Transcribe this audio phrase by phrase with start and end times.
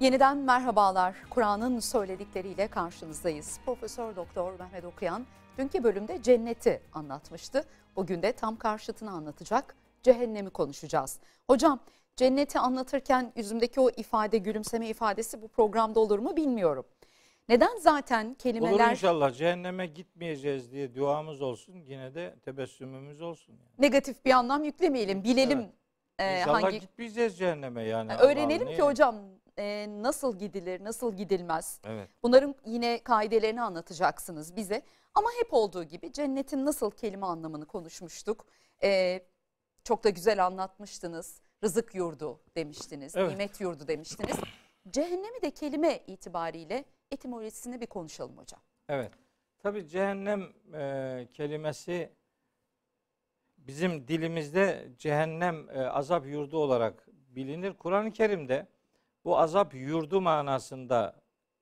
[0.00, 1.14] Yeniden merhabalar.
[1.30, 3.60] Kur'an'ın söyledikleriyle karşınızdayız.
[3.66, 5.26] Profesör Doktor Mehmet Okuyan
[5.58, 7.64] dünkü bölümde cenneti anlatmıştı.
[7.96, 9.76] Bugün de tam karşıtını anlatacak.
[10.02, 11.20] Cehennemi konuşacağız.
[11.46, 11.80] Hocam
[12.16, 16.84] cenneti anlatırken yüzümdeki o ifade, gülümseme ifadesi bu programda olur mu bilmiyorum.
[17.48, 18.72] Neden zaten kelimeler...
[18.72, 21.74] Olur inşallah cehenneme gitmeyeceğiz diye duamız olsun.
[21.74, 23.52] Yine de tebessümümüz olsun.
[23.52, 23.86] Yani.
[23.86, 25.24] Negatif bir anlam yüklemeyelim.
[25.24, 25.58] Bilelim
[26.18, 26.36] evet.
[26.36, 26.80] e, İnşallah hangi...
[26.80, 28.14] gitmeyeceğiz cehenneme yani.
[28.14, 29.16] Öğrenelim ki hocam
[29.58, 31.80] e, nasıl gidilir, nasıl gidilmez.
[31.84, 32.08] Evet.
[32.22, 34.82] Bunların yine kaidelerini anlatacaksınız bize.
[35.14, 38.46] Ama hep olduğu gibi cennetin nasıl kelime anlamını konuşmuştuk.
[38.82, 39.20] E,
[39.84, 41.40] çok da güzel anlatmıştınız.
[41.64, 43.30] Rızık yurdu demiştiniz, Evet.
[43.30, 44.36] nimet yurdu demiştiniz.
[44.90, 48.60] Cehennemi de kelime itibariyle etimolojisini bir konuşalım hocam.
[48.88, 49.12] Evet.
[49.58, 52.12] Tabi cehennem e, kelimesi
[53.56, 57.72] bizim dilimizde cehennem e, azap yurdu olarak bilinir.
[57.76, 58.66] Kur'an-ı Kerim'de
[59.24, 61.20] bu azap yurdu manasında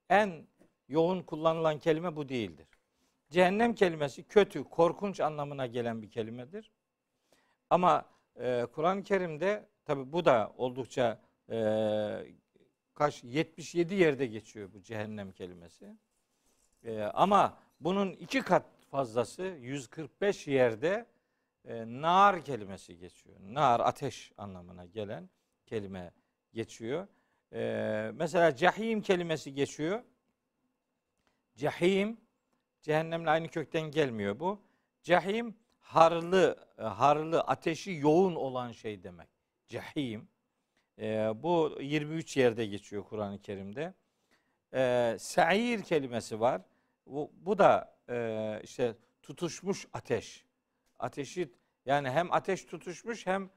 [0.08, 0.46] en
[0.88, 2.68] yoğun kullanılan kelime bu değildir.
[3.30, 6.72] Cehennem kelimesi kötü, korkunç anlamına gelen bir kelimedir.
[7.70, 8.04] Ama
[8.36, 11.58] e, Kur'an-ı Kerim'de tabi bu da oldukça e,
[12.94, 15.96] kaç 77 yerde geçiyor bu cehennem kelimesi.
[16.84, 21.06] E, ama bunun iki kat fazlası 145 yerde
[21.64, 23.36] e, nar kelimesi geçiyor.
[23.40, 25.30] Nar ateş anlamına gelen
[25.66, 26.12] kelime
[26.52, 27.08] geçiyor.
[27.52, 30.02] E, mesela cahim kelimesi geçiyor.
[31.56, 32.20] Cahim
[32.82, 34.62] cehennemle aynı kökten gelmiyor bu.
[35.02, 39.28] Cahim harlı e, harlı ateşi yoğun olan şey demek.
[39.68, 40.28] Cahim.
[40.98, 43.94] E, bu 23 yerde geçiyor Kur'an-ı Kerim'de.
[44.74, 46.62] E, Sa'ir kelimesi var.
[47.06, 50.44] Bu, bu da e, işte tutuşmuş ateş.
[50.98, 51.52] Ateşi
[51.86, 53.50] yani hem ateş tutuşmuş hem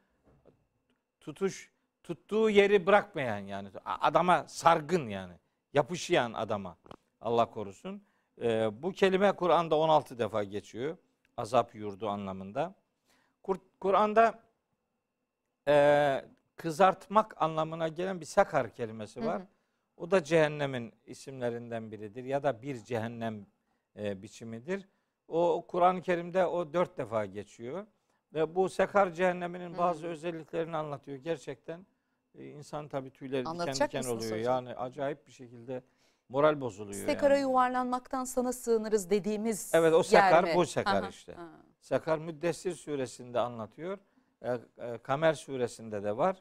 [1.19, 1.71] tutuş
[2.03, 5.33] tuttuğu yeri bırakmayan yani adama sargın yani
[5.73, 6.77] yapışayan adama
[7.21, 8.03] Allah korusun.
[8.41, 10.97] E, bu kelime Kur'an'da 16 defa geçiyor.
[11.37, 12.75] Azap yurdu anlamında.
[13.43, 14.39] Kur- Kur'an'da
[15.67, 19.39] e, kızartmak anlamına gelen bir sakar kelimesi var.
[19.39, 19.47] Hı hı.
[19.97, 23.45] O da cehennemin isimlerinden biridir ya da bir cehennem
[23.95, 24.87] e, biçimidir.
[25.27, 27.85] O Kur'an-ı Kerim'de o dört defa geçiyor.
[28.33, 31.17] Ve bu sekar cehenneminin bazı özelliklerini anlatıyor.
[31.17, 31.85] Gerçekten
[32.35, 34.39] e, insan tabii tüyleri diken Anlatacak diken mısınız oluyor.
[34.39, 34.65] hocam?
[34.65, 35.83] Yani acayip bir şekilde
[36.29, 37.05] moral bozuluyor.
[37.05, 37.41] Sekara yani.
[37.41, 40.51] yuvarlanmaktan sana sığınırız dediğimiz Evet o yer sekar mi?
[40.55, 41.33] bu sekar Aha, işte.
[41.33, 41.49] ha.
[41.79, 43.97] Sekar Müddessir suresinde anlatıyor.
[44.41, 46.37] E, e, Kamer suresinde de var.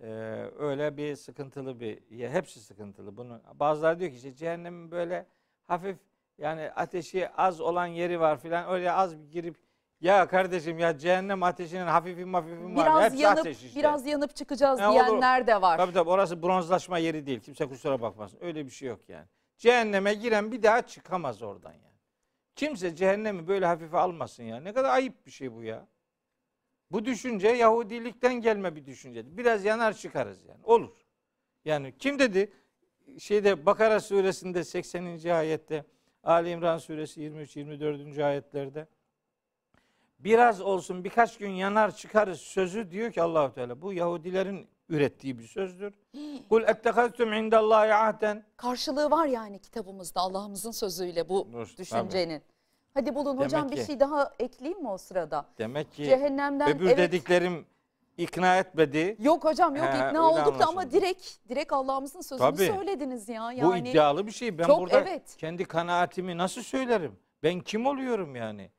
[0.00, 0.06] E,
[0.58, 3.16] öyle bir sıkıntılı bir ya hepsi sıkıntılı.
[3.16, 5.26] Bunu bazıları diyor ki işte cehennemin böyle
[5.64, 5.96] hafif
[6.38, 9.56] yani ateşi az olan yeri var filan öyle az bir girip
[10.02, 12.74] ya kardeşim ya cehennem ateşinin hafifi mafifi var.
[12.76, 13.80] Biraz Hepsi yanıp ateş işte.
[13.80, 15.00] biraz yanıp çıkacağız Ha, olur.
[15.00, 15.76] diyenler de var.
[15.76, 17.40] Tabii tabii orası bronzlaşma yeri değil.
[17.40, 18.38] Kimse kusura bakmasın.
[18.42, 19.26] Öyle bir şey yok yani.
[19.56, 21.82] Cehenneme giren bir daha çıkamaz oradan yani.
[22.56, 24.60] Kimse cehennemi böyle hafife almasın ya.
[24.60, 25.86] Ne kadar ayıp bir şey bu ya.
[26.90, 29.36] Bu düşünce Yahudilikten gelme bir düşünce.
[29.36, 30.60] Biraz yanar çıkarız yani.
[30.64, 30.96] Olur.
[31.64, 32.52] Yani kim dedi?
[33.18, 35.28] Şeyde Bakara suresinde 80.
[35.30, 35.84] ayette,
[36.24, 38.18] Ali İmran suresi 23 24.
[38.18, 38.86] ayetlerde
[40.24, 43.82] biraz olsun birkaç gün yanar çıkarız sözü diyor ki Allahu Teala.
[43.82, 45.94] Bu Yahudilerin ürettiği bir sözdür.
[46.48, 48.44] Kul ettehaztum indallahi ahden.
[48.56, 52.42] Karşılığı var yani kitabımızda Allah'ımızın sözüyle bu Dur, düşüncenin.
[52.94, 55.46] Hadi bulun Demek hocam bir ki- şey daha ekleyeyim mi o sırada?
[55.58, 56.98] Demek ki Cehennemden öbür evet.
[56.98, 57.66] dediklerim
[58.16, 59.16] ikna etmedi.
[59.20, 60.92] Yok hocam yok He, ikna olduk da ama anlaşıldı.
[60.92, 62.66] direkt direkt Allah'ımızın sözünü Tabii.
[62.66, 63.42] söylediniz ya.
[63.42, 64.58] Bu Yani iddialı bir şey.
[64.58, 65.36] Ben çok burada evet.
[65.38, 67.12] kendi kanaatimi nasıl söylerim?
[67.42, 68.70] Ben kim oluyorum yani?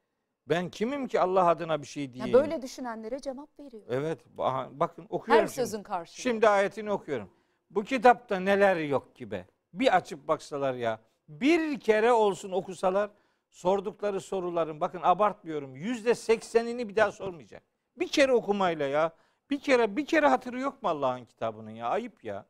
[0.47, 2.33] Ben kimim ki Allah adına bir şey diyeyim?
[2.33, 3.83] böyle düşünenlere cevap veriyor.
[3.89, 4.19] Evet.
[4.37, 5.67] aha, Bakın okuyorum Her şimdi.
[5.67, 6.21] sözün karşılığı.
[6.21, 7.29] Şimdi ayetini okuyorum.
[7.69, 9.45] Bu kitapta neler yok ki be.
[9.73, 10.99] Bir açıp baksalar ya.
[11.27, 13.11] Bir kere olsun okusalar
[13.49, 15.75] sordukları soruların bakın abartmıyorum.
[15.75, 17.63] Yüzde seksenini bir daha sormayacak.
[17.95, 19.11] Bir kere okumayla ya.
[19.49, 21.87] Bir kere bir kere hatırı yok mu Allah'ın kitabının ya?
[21.89, 22.45] Ayıp ya.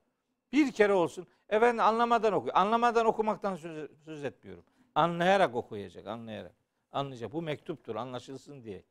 [0.54, 1.28] Bir kere olsun.
[1.50, 2.56] Efendim anlamadan okuyor.
[2.56, 4.63] Anlamadan okumaktan söz, söz etmiyorum.
[4.96, 6.62] Anlayarak okuyacak, anlayarak.
[6.94, 7.34] Anlayacak.
[7.34, 8.84] Bu mektuptur, anlaşılsın diye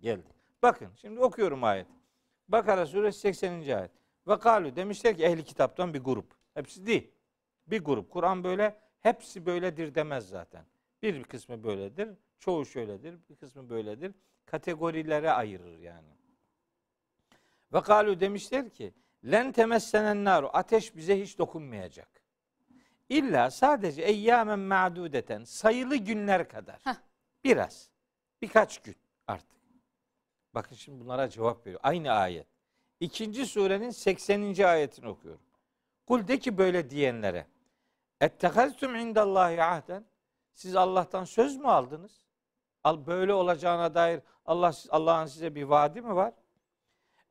[0.00, 0.28] geldi.
[0.62, 1.86] Bakın şimdi okuyorum ayet.
[2.48, 3.52] Bakara suresi 80.
[3.52, 3.90] ayet.
[4.28, 6.34] Ve kalu demişler ki ehli kitaptan bir grup.
[6.54, 7.10] Hepsi değil.
[7.66, 8.10] Bir grup.
[8.10, 10.64] Kur'an böyle hepsi böyledir demez zaten.
[11.02, 12.08] Bir kısmı böyledir.
[12.38, 13.18] Çoğu şöyledir.
[13.30, 14.14] Bir kısmı böyledir.
[14.46, 16.08] Kategorilere ayırır yani.
[17.72, 18.94] Ve kalu demişler ki
[19.24, 22.08] len temessenen naru ateş bize hiç dokunmayacak.
[23.08, 26.80] İlla sadece eyyamen ma'dudeten sayılı günler kadar.
[26.84, 27.09] Heh.
[27.44, 27.90] Biraz.
[28.42, 28.96] Birkaç gün
[29.26, 29.60] artık.
[30.54, 31.80] Bakın şimdi bunlara cevap veriyor.
[31.82, 32.46] Aynı ayet.
[33.00, 34.62] İkinci surenin 80.
[34.64, 35.40] ayetini okuyorum.
[36.06, 37.46] Kul de ki böyle diyenlere.
[38.20, 40.04] Ettehaztum indallahi ahden.
[40.52, 42.26] Siz Allah'tan söz mü aldınız?
[42.84, 46.34] Al böyle olacağına dair Allah Allah'ın size bir vaadi mi var?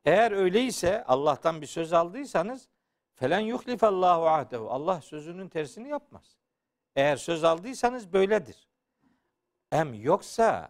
[0.04, 2.68] Eğer öyleyse Allah'tan bir söz aldıysanız
[3.14, 4.70] felen yuhlifallahu ahdehu.
[4.70, 6.36] Allah sözünün tersini yapmaz.
[6.96, 8.69] Eğer söz aldıysanız böyledir.
[9.72, 10.68] Em yoksa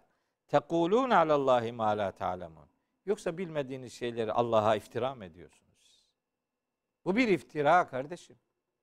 [0.48, 2.68] tekulun alallahi ma la ta'lemun.
[3.06, 6.06] Yoksa bilmediğiniz şeyleri Allah'a iftira mı ediyorsunuz?
[7.04, 8.36] Bu bir iftira kardeşim.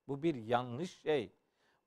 [0.07, 1.31] Bu bir yanlış şey.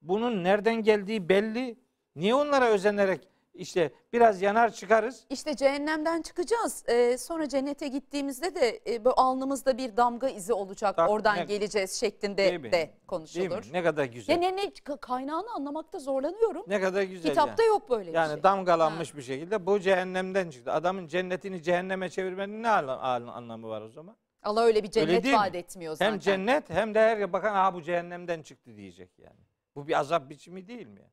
[0.03, 1.79] Bunun nereden geldiği belli.
[2.17, 5.25] Niye onlara özenerek işte biraz yanar çıkarız.
[5.31, 6.85] İşte cehennemden çıkacağız.
[6.89, 10.97] Ee, sonra cennete gittiğimizde de e, bu alnımızda bir damga izi olacak.
[10.99, 12.63] Bak, Oradan ne- geleceğiz Değil şeklinde mi?
[12.65, 12.95] de Değil mi?
[13.07, 13.73] konuşulur.
[13.73, 14.33] Ne kadar güzel.
[14.35, 14.71] Ya ne, ne
[15.01, 16.65] kaynağını anlamakta zorlanıyorum.
[16.67, 17.31] Ne kadar güzel.
[17.31, 17.69] Kitapta yani.
[17.69, 18.43] yok böyle bir Yani şey.
[18.43, 20.73] damgalanmış bir şekilde bu cehennemden çıktı.
[20.73, 24.17] Adamın cennetini cehenneme çevirmenin ne anlamı var o zaman?
[24.43, 25.41] Allah öyle bir cennet değil mi?
[25.41, 26.13] vaat etmiyor zaten.
[26.13, 29.41] Hem cennet hem de her bakan ha bu cehennemden çıktı diyecek yani.
[29.77, 31.11] Bu bir azap biçimi değil mi?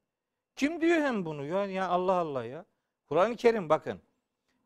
[0.57, 1.65] Kim diyor hem bunu ya?
[1.65, 2.65] Ya Allah Allah ya.
[3.09, 4.01] Kur'an-ı Kerim bakın.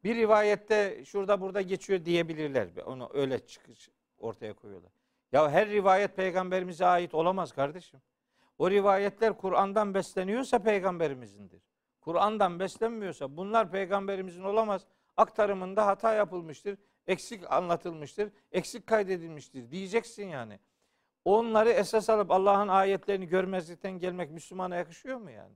[0.04, 2.68] Bir rivayette şurada burada geçiyor diyebilirler.
[2.86, 4.92] Onu öyle çıkış ortaya koyuyorlar.
[5.32, 8.02] Ya her rivayet peygamberimize ait olamaz kardeşim.
[8.58, 11.62] O rivayetler Kur'an'dan besleniyorsa peygamberimizindir.
[12.02, 14.86] Kur'an'dan beslenmiyorsa bunlar peygamberimizin olamaz.
[15.18, 16.78] Aktarımında hata yapılmıştır,
[17.08, 20.60] eksik anlatılmıştır, eksik kaydedilmiştir diyeceksin yani.
[21.26, 25.56] Onları esas alıp Allah'ın ayetlerini görmezlikten gelmek Müslümana yakışıyor mu yani?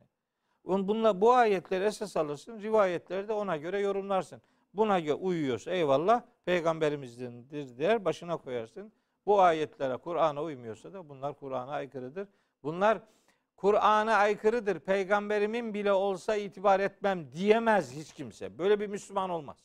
[0.66, 4.42] Bunla, bu ayetleri esas alırsın, rivayetleri de ona göre yorumlarsın.
[4.74, 8.92] Buna göre uyuyorsa eyvallah peygamberimizdendir der, başına koyarsın.
[9.26, 12.28] Bu ayetlere, Kur'an'a uymuyorsa da bunlar Kur'an'a aykırıdır.
[12.64, 13.00] Bunlar
[13.58, 14.80] Kur'an'a aykırıdır.
[14.80, 18.58] Peygamberimin bile olsa itibar etmem diyemez hiç kimse.
[18.58, 19.58] Böyle bir Müslüman olmaz.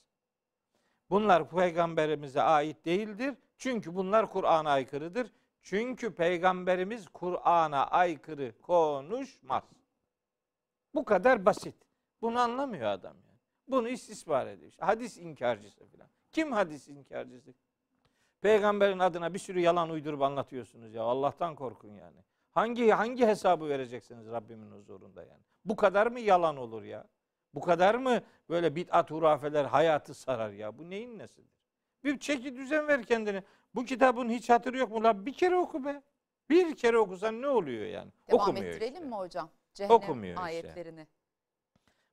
[1.10, 3.34] Bunlar peygamberimize ait değildir.
[3.58, 5.32] Çünkü bunlar Kur'an'a aykırıdır.
[5.62, 9.62] Çünkü peygamberimiz Kur'an'a aykırı konuşmaz.
[10.94, 11.74] Bu kadar basit.
[12.22, 13.38] Bunu anlamıyor adam yani.
[13.68, 14.70] Bunu istismar ediyor.
[14.70, 16.08] İşte hadis inkarcısı falan.
[16.32, 17.54] Kim hadis inkarcısı?
[18.40, 21.02] Peygamberin adına bir sürü yalan uydurup anlatıyorsunuz ya.
[21.02, 22.18] Allah'tan korkun yani.
[22.50, 25.42] Hangi hangi hesabı vereceksiniz Rabbimin huzurunda yani?
[25.64, 27.04] Bu kadar mı yalan olur ya?
[27.54, 30.78] Bu kadar mı böyle bid'at hurafeler hayatı sarar ya?
[30.78, 31.60] Bu neyin nesidir?
[32.04, 33.42] Bir çeki düzen ver kendine.
[33.74, 35.26] Bu kitabın hiç hatırı yok mu lan?
[35.26, 36.02] Bir kere oku be.
[36.50, 38.10] Bir kere okusan ne oluyor yani?
[38.28, 39.04] Devam Okumuyor ettirelim işte.
[39.06, 39.50] mi hocam?
[39.74, 40.42] Cehennem Okumuyor işte.
[40.42, 41.06] ayetlerini.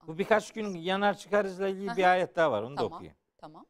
[0.08, 2.64] Bu birkaç gün yanar çıkarızla ilgili bir ayet daha var.
[2.64, 2.94] Onu da Tamam.
[2.94, 3.18] okuyayım.
[3.38, 3.66] Tamam.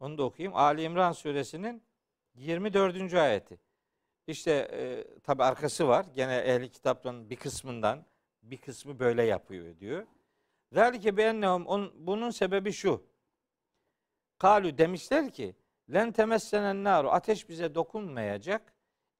[0.00, 0.56] Onu da okuyayım.
[0.56, 1.82] Ali İmran suresinin
[2.34, 3.14] 24.
[3.14, 3.58] ayeti.
[4.26, 6.06] İşte e, tabi arkası var.
[6.14, 8.06] Gene ehli kitapların bir kısmından
[8.42, 10.06] bir kısmı böyle yapıyor diyor.
[10.72, 13.06] Zalike beennehum bunun sebebi şu.
[14.38, 15.56] Kalu demişler ki
[15.92, 18.73] len temessenen naru ateş bize dokunmayacak.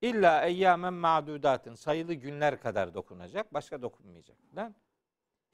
[0.05, 3.55] İlla eyyamen ma'dudatın sayılı günler kadar dokunacak.
[3.55, 4.37] Başka dokunmayacak.
[4.57, 4.75] Lan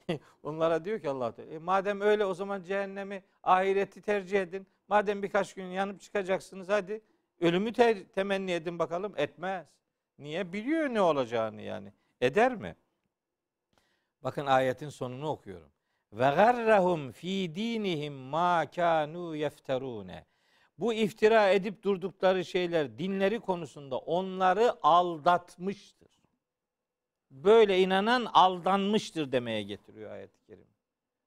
[0.43, 4.67] Onlara diyor ki Allah Teala, e, madem öyle o zaman cehennemi, ahireti tercih edin.
[4.87, 7.01] Madem birkaç gün yanıp çıkacaksınız hadi
[7.39, 9.13] ölümü te- temenni edin bakalım.
[9.17, 9.67] Etmez.
[10.19, 10.53] Niye?
[10.53, 11.93] Biliyor ne olacağını yani.
[12.21, 12.75] Eder mi?
[14.23, 15.69] Bakın ayetin sonunu okuyorum.
[16.13, 20.25] Ve garrahum fi dinihim ma kanu yefterune.
[20.81, 26.11] Bu iftira edip durdukları şeyler dinleri konusunda onları aldatmıştır
[27.31, 30.65] böyle inanan aldanmıştır demeye getiriyor ayet-i kerime.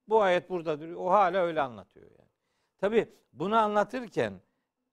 [0.08, 1.00] Bu ayet burada duruyor.
[1.00, 2.28] O hala öyle anlatıyor yani.
[2.78, 4.40] Tabi bunu anlatırken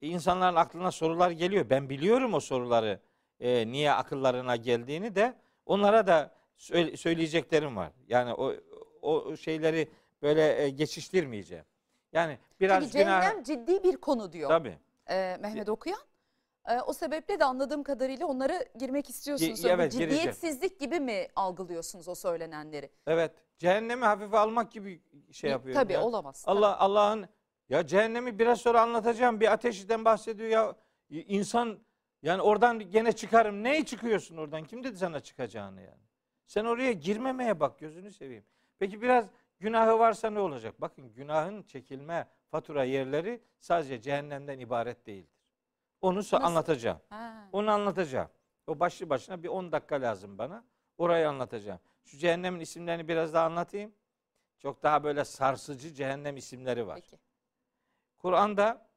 [0.02, 1.70] insanların aklına sorular geliyor.
[1.70, 3.00] Ben biliyorum o soruları
[3.40, 7.92] e, niye akıllarına geldiğini de onlara da söyle- söyleyeceklerim var.
[8.08, 8.54] Yani o
[9.02, 9.88] o şeyleri
[10.22, 11.66] böyle e, geçiştirmeyeceğim.
[12.14, 14.78] Yani biraz Çünkü günah cehennem ciddi bir konu diyor tabii.
[15.10, 16.00] e, Mehmet Okuyan.
[16.70, 19.64] E, o sebeple de anladığım kadarıyla onlara girmek istiyorsunuz.
[19.66, 19.92] Gi- evet.
[19.92, 22.90] Ciddiyetsizlik gibi mi algılıyorsunuz o söylenenleri?
[23.08, 23.32] Evet.
[23.58, 25.02] Cehennemi hafife almak gibi
[25.32, 25.76] şey yapıyor.
[25.76, 26.02] Tabii ya.
[26.04, 26.44] olamaz.
[26.48, 27.28] Allah Allah'ın
[27.70, 29.40] ya cehennemi biraz sonra anlatacağım.
[29.40, 30.76] Bir ateşten bahsediyor ya.
[31.10, 31.80] insan
[32.22, 33.64] yani oradan gene çıkarım.
[33.64, 34.64] Neye çıkıyorsun oradan?
[34.64, 36.02] Kim dedi sana çıkacağını yani?
[36.48, 38.44] Sen oraya girmemeye bak gözünü seveyim.
[38.80, 39.26] Peki biraz
[39.62, 40.82] günahı varsa ne olacak?
[40.82, 45.42] Bakın günahın çekilme fatura yerleri sadece cehennemden ibaret değildir.
[46.02, 46.38] Onu Nasıl?
[46.38, 47.00] anlatacağım.
[47.10, 47.50] Ha.
[47.52, 48.30] Onu anlatacağım.
[48.68, 50.64] O başlı başına bir 10 dakika lazım bana.
[50.98, 51.80] Orayı anlatacağım.
[52.04, 53.94] Şu cehennemin isimlerini biraz daha anlatayım.
[54.60, 56.96] Çok daha böyle sarsıcı cehennem isimleri var.
[56.96, 57.20] Peki.
[58.18, 58.88] Kur'an'da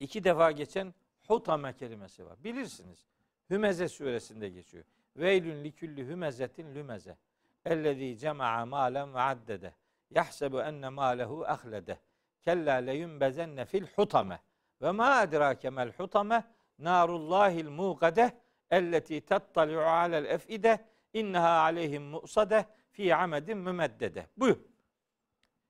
[0.00, 0.94] iki defa geçen
[1.26, 2.44] hutame kelimesi var.
[2.44, 3.06] Bilirsiniz.
[3.50, 4.84] Hümeze suresinde geçiyor.
[5.16, 7.16] Veylün likülli hümezetin lümeze.
[7.64, 9.74] Ellezî cema'a mâlen ve addede.
[10.10, 11.98] Yahsebu enne mâlehu ahlede.
[12.40, 14.40] Kella leyunbezenne fil hutame.
[14.82, 16.44] Ve ma edrake mel hutame.
[16.78, 18.30] Narullahil muqadeh.
[18.70, 24.26] elleti tattali'u alel efide inneha aleyhim mu'sade fi amedin mümeddede.
[24.36, 24.56] Buyur.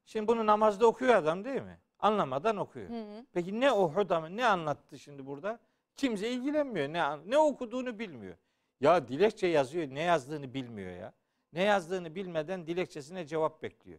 [0.05, 1.79] Şimdi bunu namazda okuyor adam değil mi?
[1.99, 2.89] Anlamadan okuyor.
[2.89, 3.27] Hı hı.
[3.33, 5.59] Peki ne o adamı ne anlattı şimdi burada?
[5.97, 6.89] Kimse ilgilenmiyor.
[6.89, 8.37] Ne ne okuduğunu bilmiyor.
[8.81, 9.87] Ya dilekçe yazıyor.
[9.91, 11.13] Ne yazdığını bilmiyor ya.
[11.55, 13.99] Ne yazdığını bilmeden dilekçesine cevap bekliyor.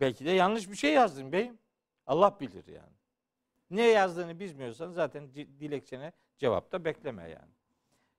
[0.00, 1.58] Belki de yanlış bir şey yazdın beyim.
[2.06, 2.96] Allah bilir yani.
[3.70, 7.52] Ne yazdığını bilmiyorsan zaten dilekçene cevap da bekleme yani.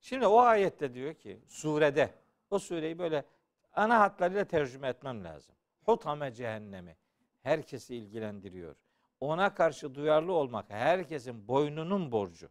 [0.02, 2.14] Şimdi o ayette diyor ki surede
[2.50, 3.26] o sureyi böyle
[3.74, 5.56] ana hatlarıyla tercüme etmem lazım.
[5.86, 6.98] Hutame cehennemi
[7.42, 8.76] herkesi ilgilendiriyor.
[9.20, 12.50] Ona karşı duyarlı olmak herkesin boynunun borcu.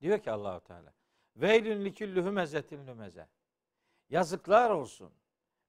[0.00, 0.92] Diyor ki Allahu Teala.
[1.36, 3.28] Veylün liküllü hümezetin lümeze.
[4.10, 5.12] Yazıklar olsun.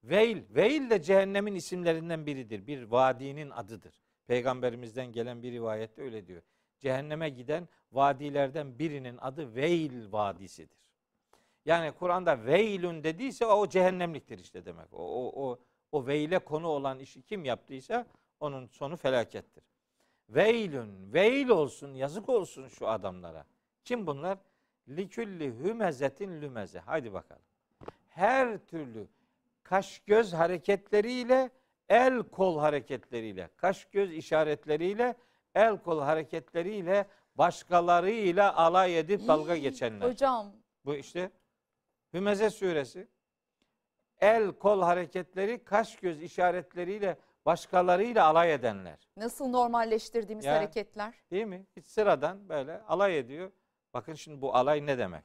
[0.04, 2.68] Veil, Veil de cehennemin isimlerinden biridir.
[2.68, 4.02] Bir vadinin adıdır.
[4.28, 6.42] Peygamberimizden gelen bir rivayette öyle diyor.
[6.80, 10.78] Cehenneme giden vadilerden birinin adı Veil Vadisi'dir.
[11.66, 14.94] Yani Kur'an'da Veilün dediyse o cehennemliktir işte demek.
[14.94, 15.60] O, o, o,
[15.92, 18.06] o veile konu olan işi kim yaptıysa
[18.40, 19.64] onun sonu felakettir.
[20.30, 23.46] Veilün, veil olsun, yazık olsun şu adamlara.
[23.84, 24.38] Kim bunlar?
[24.90, 26.80] Likülli hümezetin lümeze.
[26.80, 27.47] Haydi bakalım.
[28.18, 29.08] Her türlü
[29.64, 31.50] kaş göz hareketleriyle,
[31.90, 35.16] el kol hareketleriyle, kaş göz işaretleriyle,
[35.56, 40.10] el kol hareketleriyle başkalarıyla alay edip dalga geçenler.
[40.10, 40.52] Hocam
[40.86, 41.32] Bu işte
[42.14, 43.08] Hümeze suresi.
[44.20, 49.10] El kol hareketleri, kaş göz işaretleriyle başkalarıyla alay edenler.
[49.18, 50.56] nasıl normalleştirdiğimiz Ya.
[50.56, 51.14] hareketler?
[51.32, 51.66] Değil mi?
[51.76, 53.52] Hiç sıradan böyle alay ediyor.
[53.94, 55.24] Bakın şimdi bu alay ne demek?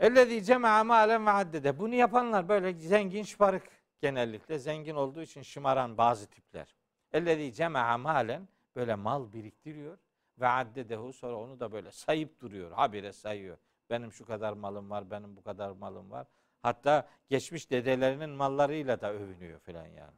[0.00, 1.78] Ellezî cema'a mâlen ve addede.
[1.78, 3.62] Bunu yapanlar böyle zengin şımarık
[4.00, 4.58] genellikle.
[4.58, 6.74] Zengin olduğu için şımaran bazı tipler.
[7.12, 9.98] Ellezî cema'a mâlen böyle mal biriktiriyor
[10.40, 12.72] ve addedehu sonra onu da böyle sayıp duruyor.
[12.72, 13.58] Habire sayıyor.
[13.90, 16.26] Benim şu kadar malım var, benim bu kadar malım var.
[16.62, 20.16] Hatta geçmiş dedelerinin mallarıyla da övünüyor filan yani.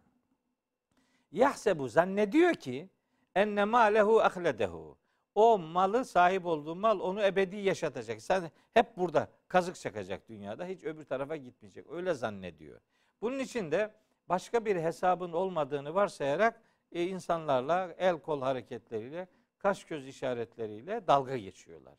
[1.32, 2.88] Yahsebu zannediyor ki
[3.34, 4.98] enne malehu ahledehu.
[5.34, 8.22] O malı sahip olduğu mal onu ebedi yaşatacak.
[8.22, 10.64] Sen hep burada kazık çakacak dünyada.
[10.64, 11.86] Hiç öbür tarafa gitmeyecek.
[11.90, 12.80] Öyle zannediyor.
[13.20, 13.94] Bunun için de
[14.28, 16.62] başka bir hesabın olmadığını varsayarak
[16.92, 21.94] e, insanlarla el kol hareketleriyle, kaş göz işaretleriyle dalga geçiyorlar.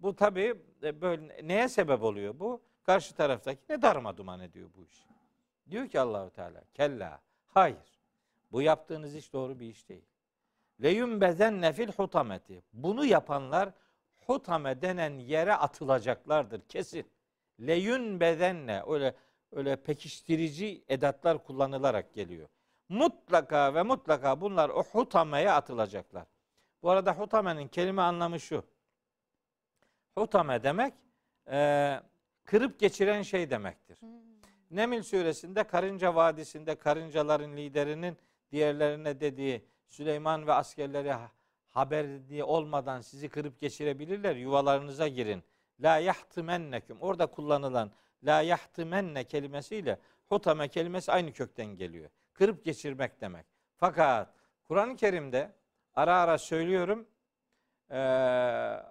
[0.00, 2.62] Bu tabii e, böyle neye sebep oluyor bu?
[2.82, 5.06] Karşı taraftaki ne darma duman ediyor bu iş.
[5.70, 8.00] Diyor ki Allahu Teala kella hayır.
[8.52, 10.04] Bu yaptığınız iş doğru bir iş değil.
[10.82, 12.62] Leyum bezenne fil hutameti.
[12.72, 13.72] Bunu yapanlar
[14.26, 17.06] hutame denen yere atılacaklardır kesin.
[17.60, 19.14] Leyun bedenne öyle
[19.52, 22.48] öyle pekiştirici edatlar kullanılarak geliyor.
[22.88, 26.26] Mutlaka ve mutlaka bunlar o hutameye atılacaklar.
[26.82, 28.64] Bu arada hutamenin kelime anlamı şu.
[30.18, 30.94] Hutame demek
[31.50, 32.00] e,
[32.44, 33.98] kırıp geçiren şey demektir.
[34.70, 38.16] Nemil suresinde Karınca Vadisi'nde karıncaların liderinin
[38.50, 41.30] diğerlerine dediği Süleyman ve askerleri ha-
[41.70, 44.36] haber diye olmadan sizi kırıp geçirebilirler.
[44.36, 45.42] Yuvalarınıza girin.
[45.80, 47.00] La yahtimenneküm.
[47.00, 47.90] Orada kullanılan
[48.24, 52.10] la yahtimenne kelimesiyle hutame kelimesi aynı kökten geliyor.
[52.32, 53.46] Kırıp geçirmek demek.
[53.76, 54.34] Fakat
[54.64, 55.52] Kur'an-ı Kerim'de
[55.94, 57.06] ara ara söylüyorum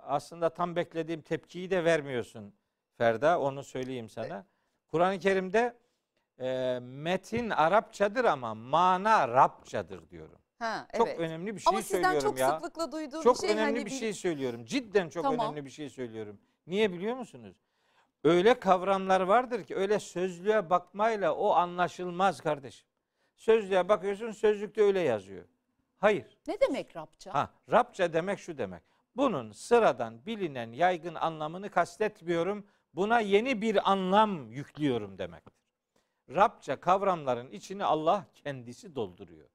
[0.04, 2.54] aslında tam beklediğim tepkiyi de vermiyorsun
[2.98, 3.40] Ferda.
[3.40, 4.46] Onu söyleyeyim sana.
[4.88, 5.78] Kur'an-ı Kerim'de
[6.82, 10.41] metin Arapçadır ama mana Rabçadır diyorum.
[10.62, 11.20] Ha, Çok evet.
[11.20, 12.52] önemli bir şey Ama sizden söylüyorum çok ya.
[12.52, 14.66] sıklıkla duyduğum Çok bir şey önemli hani bir şey söylüyorum.
[14.66, 15.46] Cidden çok Tamam.
[15.46, 16.40] önemli bir şey söylüyorum.
[16.68, 17.56] Niye biliyor musunuz?
[18.24, 22.88] Öyle kavramlar vardır ki öyle sözlüğe bakmayla o anlaşılmaz kardeşim.
[23.36, 25.46] Sözlüğe bakıyorsun sözlükte öyle yazıyor.
[25.98, 26.38] Hayır.
[26.48, 27.34] Ne demek Rabça?
[27.34, 28.84] Ha, Rabça demek şu demek.
[29.16, 32.66] Bunun sıradan bilinen yaygın anlamını kastetmiyorum.
[32.94, 35.54] Buna yeni bir anlam yüklüyorum demektir.
[36.30, 39.51] Rabça kavramların içini Allah kendisi dolduruyor.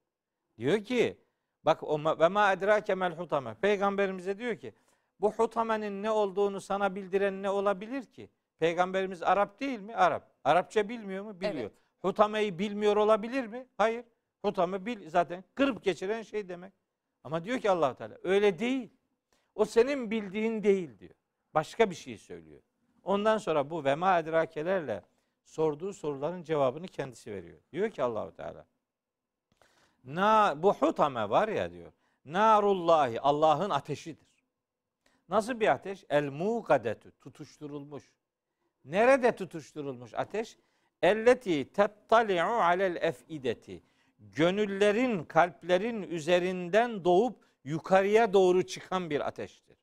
[0.59, 1.17] Diyor ki
[1.65, 3.55] bak o ve ma edrake mel hutame.
[3.55, 4.75] Peygamberimize diyor ki
[5.21, 8.31] bu hutamenin ne olduğunu sana bildiren ne olabilir ki?
[8.59, 9.97] Peygamberimiz Arap değil mi?
[9.97, 10.31] Arap.
[10.45, 11.41] Arapça bilmiyor mu?
[11.41, 11.55] Biliyor.
[11.55, 11.73] Evet.
[12.03, 13.67] Hutameyi bilmiyor olabilir mi?
[13.77, 14.05] Hayır.
[14.43, 16.73] Hutame bil zaten kırıp geçiren şey demek.
[17.25, 18.91] Ama diyor ki allah Teala öyle değil.
[19.55, 21.15] O senin bildiğin değil diyor.
[21.55, 22.61] Başka bir şey söylüyor.
[23.03, 25.03] Ondan sonra bu vema edrakelerle
[25.45, 27.59] sorduğu soruların cevabını kendisi veriyor.
[27.73, 28.67] Diyor ki Allahu Teala
[30.07, 31.93] Na bu hutame var ya diyor.
[32.25, 34.29] Narullahi Allah'ın ateşidir.
[35.29, 36.05] Nasıl bir ateş?
[36.09, 38.05] El muqadetü tutuşturulmuş.
[38.85, 40.57] Nerede tutuşturulmuş ateş?
[41.03, 43.83] Elleti tettali'u alel efideti.
[44.19, 49.77] Gönüllerin, kalplerin üzerinden doğup yukarıya doğru çıkan bir ateştir.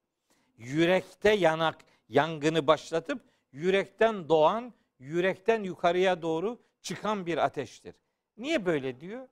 [0.58, 1.78] yürekte yanak
[2.10, 7.96] yangını başlatıp yürekten doğan, yürekten yukarıya doğru çıkan bir ateştir.
[8.38, 9.28] Niye böyle diyor?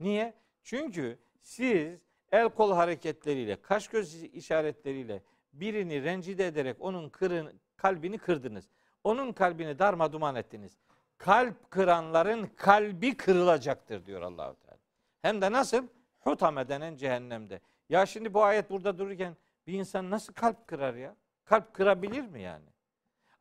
[0.00, 0.34] Niye?
[0.62, 1.98] Çünkü siz
[2.32, 8.68] el kol hareketleriyle, kaş göz işaretleriyle birini rencide ederek onun kırın, kalbini kırdınız.
[9.04, 10.78] Onun kalbini darma duman ettiniz.
[11.18, 14.78] Kalp kıranların kalbi kırılacaktır diyor Allahu Teala.
[15.22, 15.86] Hem de nasıl?
[16.20, 17.60] Hutame denen cehennemde.
[17.88, 21.16] Ya şimdi bu ayet burada dururken bir insan nasıl kalp kırar ya?
[21.44, 22.66] Kalp kırabilir mi yani?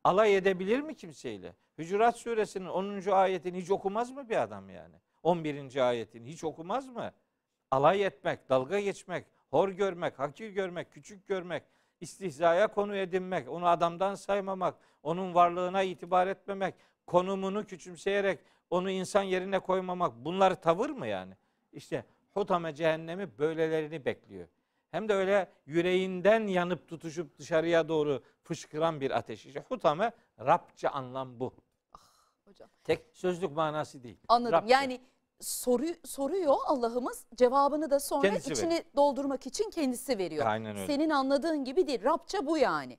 [0.03, 1.55] Alay edebilir mi kimseyle?
[1.77, 3.11] Hücurat suresinin 10.
[3.11, 4.95] ayetini hiç okumaz mı bir adam yani?
[5.23, 5.89] 11.
[5.89, 7.11] ayetini hiç okumaz mı?
[7.71, 11.63] Alay etmek, dalga geçmek, hor görmek, hakir görmek, küçük görmek,
[12.01, 16.75] istihzaya konu edinmek, onu adamdan saymamak, onun varlığına itibar etmemek,
[17.07, 21.33] konumunu küçümseyerek onu insan yerine koymamak bunlar tavır mı yani?
[21.71, 24.47] İşte Hutame cehennemi böylelerini bekliyor.
[24.91, 29.45] Hem de öyle yüreğinden yanıp tutuşup dışarıya doğru fışkıran bir ateş.
[29.45, 31.53] İşte hutame Rabça anlam bu.
[32.49, 32.69] Hocam.
[32.83, 34.17] Tek sözlük manası değil.
[34.27, 34.53] Anladım.
[34.53, 34.73] Rabça.
[34.73, 35.01] Yani
[35.39, 40.45] soru soruyor Allah'ımız cevabını da sonra Kendisi içini doldurmak için kendisi veriyor.
[40.45, 40.87] Aynen öyle.
[40.87, 42.03] Senin anladığın gibi değil.
[42.03, 42.97] Rabça bu yani.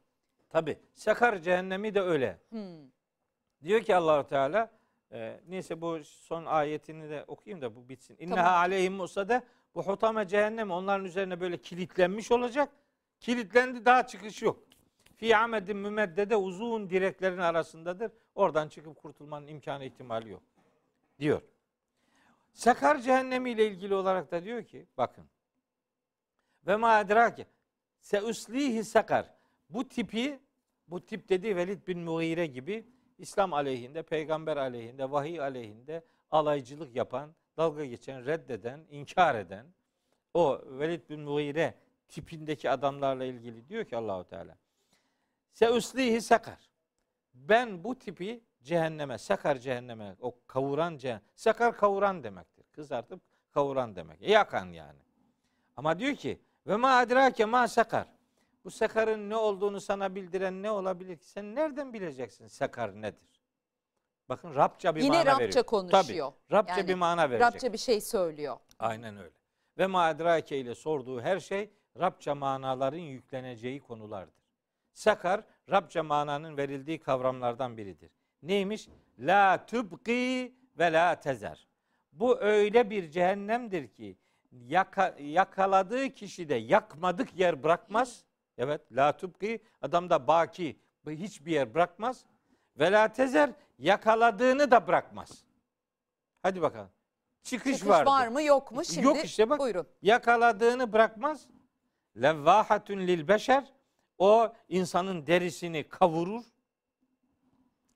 [0.49, 0.79] Tabi.
[0.95, 2.39] Sakar cehennemi de öyle.
[2.51, 2.91] Hmm.
[3.63, 4.71] Diyor ki Allahu Teala
[5.13, 8.17] e, neyse bu son ayetini de okuyayım da bu bitsin.
[8.19, 8.55] İnneha Tamam.
[8.61, 9.43] aleyhim musade
[9.75, 12.73] bu hutame cehennem onların üzerine böyle kilitlenmiş olacak.
[13.21, 14.70] Kilitlendi daha çıkış yok.
[15.21, 18.13] Fi amedin mümeddede uzun direklerin arasındadır.
[18.35, 20.43] Oradan çıkıp kurtulmanın imkanı ihtimali yok.
[21.19, 21.43] Diyor.
[22.53, 25.25] Sakar cehennemi ile ilgili olarak da diyor ki bakın.
[26.67, 27.47] Ve ma edrake
[28.01, 29.35] se uslihi sakar.
[29.71, 30.41] Bu tipi
[30.89, 32.87] bu tip dediği Velid bin Mughire gibi
[33.19, 39.67] İslam aleyhinde, peygamber aleyhinde, vahiy aleyhinde alaycılık yapan, dalga geçen, reddeden, inkar eden
[40.35, 41.75] o Velid bin Mughire
[42.09, 44.57] tipindeki adamlarla ilgili diyor ki Allahu Teala.
[45.53, 46.71] Se uslihi sakar.
[47.35, 52.65] Ben bu tipi cehenneme, sakar cehenneme, o kavuran cehennem, sakar kavuran demektir.
[52.73, 54.21] Kızartıp kavuran demek.
[54.21, 54.99] Yakan yani.
[55.77, 58.07] Ama diyor ki ve ma adrake ma sakar.
[58.65, 61.29] Bu sakarın ne olduğunu sana bildiren ne olabilir ki?
[61.29, 63.31] Sen nereden bileceksin sakar nedir?
[64.29, 65.65] Bakın Rabça bir Yine mana Rabça veriyor.
[65.65, 66.33] konuşuyor.
[66.49, 66.57] Tabii.
[66.57, 67.55] Rabça Yani bir mana verecek.
[67.55, 68.57] Rabça bir şey söylüyor.
[68.79, 69.35] Aynen öyle.
[69.79, 74.40] Ve madrake ile sorduğu her şey Rabça manaların yükleneceği konulardır.
[74.93, 78.11] Sakar Rabça mananın verildiği kavramlardan biridir.
[78.43, 78.89] Neymiş?
[79.19, 81.69] La tübki ve la tezer.
[82.13, 84.17] Bu öyle bir cehennemdir ki
[84.53, 88.25] yaka, yakaladığı kişi de yakmadık yer bırakmaz.
[88.59, 92.25] Evet, la tübki adamda baki hiçbir yer bırakmaz.
[92.79, 95.45] Ve la tezer yakaladığını da bırakmaz.
[96.43, 96.91] Hadi bakalım.
[97.43, 98.11] Çıkış, Çıkış vardır.
[98.11, 98.85] var mı yok mu?
[98.85, 99.59] Şimdi Yok işte bak.
[99.59, 99.87] buyurun.
[100.03, 101.47] Yakaladığını bırakmaz.
[102.23, 103.73] Levvahatun lil beşer.
[104.21, 106.45] O insanın derisini kavurur.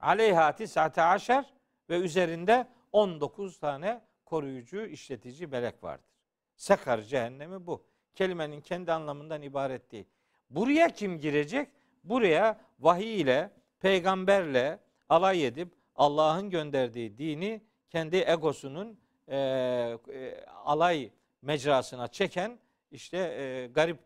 [0.00, 1.52] Aleyha tisate aşer
[1.90, 6.10] ve üzerinde 19 tane koruyucu, işletici melek vardır.
[6.56, 7.84] Sakar cehennemi bu.
[8.14, 10.04] Kelimenin kendi anlamından ibaret değil.
[10.50, 11.68] Buraya kim girecek?
[12.04, 21.10] Buraya vahiy ile, peygamberle alay edip Allah'ın gönderdiği dini kendi egosunun e, e, alay
[21.42, 22.58] mecrasına çeken
[22.90, 23.98] işte e, garip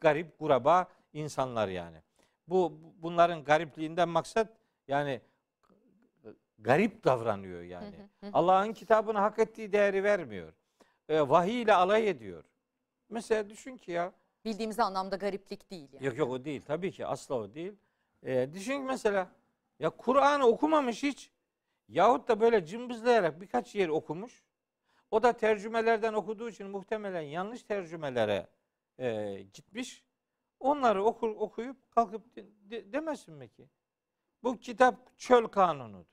[0.00, 2.02] garip kuraba insanlar yani.
[2.48, 4.48] Bu bunların garipliğinden maksat
[4.88, 5.20] yani
[6.58, 8.08] garip davranıyor yani.
[8.32, 10.52] Allah'ın kitabına hak ettiği değeri vermiyor.
[11.08, 12.44] E, vahiy ile alay ediyor.
[13.08, 14.12] Mesela düşün ki ya
[14.44, 16.06] Bildiğimiz anlamda gariplik değil yani.
[16.06, 16.62] Yok yok o değil.
[16.66, 17.72] Tabii ki asla o değil.
[18.22, 19.28] Ee, düşün ki mesela
[19.78, 21.30] ya Kur'an'ı okumamış hiç.
[21.88, 24.44] Yahut da böyle cımbızlayarak birkaç yer okumuş.
[25.10, 28.46] O da tercümelerden okuduğu için muhtemelen yanlış tercümelere
[28.98, 30.04] e, gitmiş.
[30.60, 33.68] Onları okur, okuyup kalkıp de, de- demesin mi ki?
[34.42, 36.06] Bu kitap çöl kanunudur.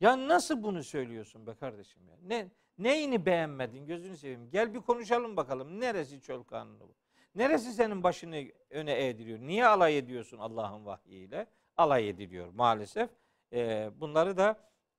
[0.00, 2.16] Ya nasıl bunu söylüyorsun be kardeşim ya?
[2.22, 4.50] Ne neyini beğenmedin gözünü seveyim.
[4.50, 5.80] Gel bir konuşalım bakalım.
[5.80, 6.94] Neresi çöl kanunu bu?
[7.34, 9.38] Neresi senin başını öne eğdiriyor?
[9.38, 11.46] Niye alay ediyorsun Allah'ın vahyiyle?
[11.76, 13.10] Alay ediliyor maalesef.
[13.52, 14.56] Ee, bunları da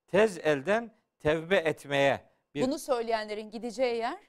[0.08, 2.22] tez elden tevbe etmeye
[2.56, 4.20] bir Bunu söyleyenlerin gideceği yer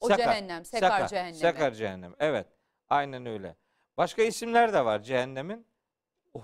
[0.00, 1.36] o Sakar, cehennem, sekar, Sakar, cehennemi.
[1.36, 2.14] Sakar cehennem.
[2.18, 2.46] Evet.
[2.92, 3.56] Aynen öyle.
[3.96, 5.66] Başka isimler de var cehennemin.
[6.34, 6.42] Oh,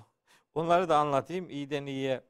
[0.55, 1.51] Onları da anlatayım.
[1.51, 2.23] İyiden iyiye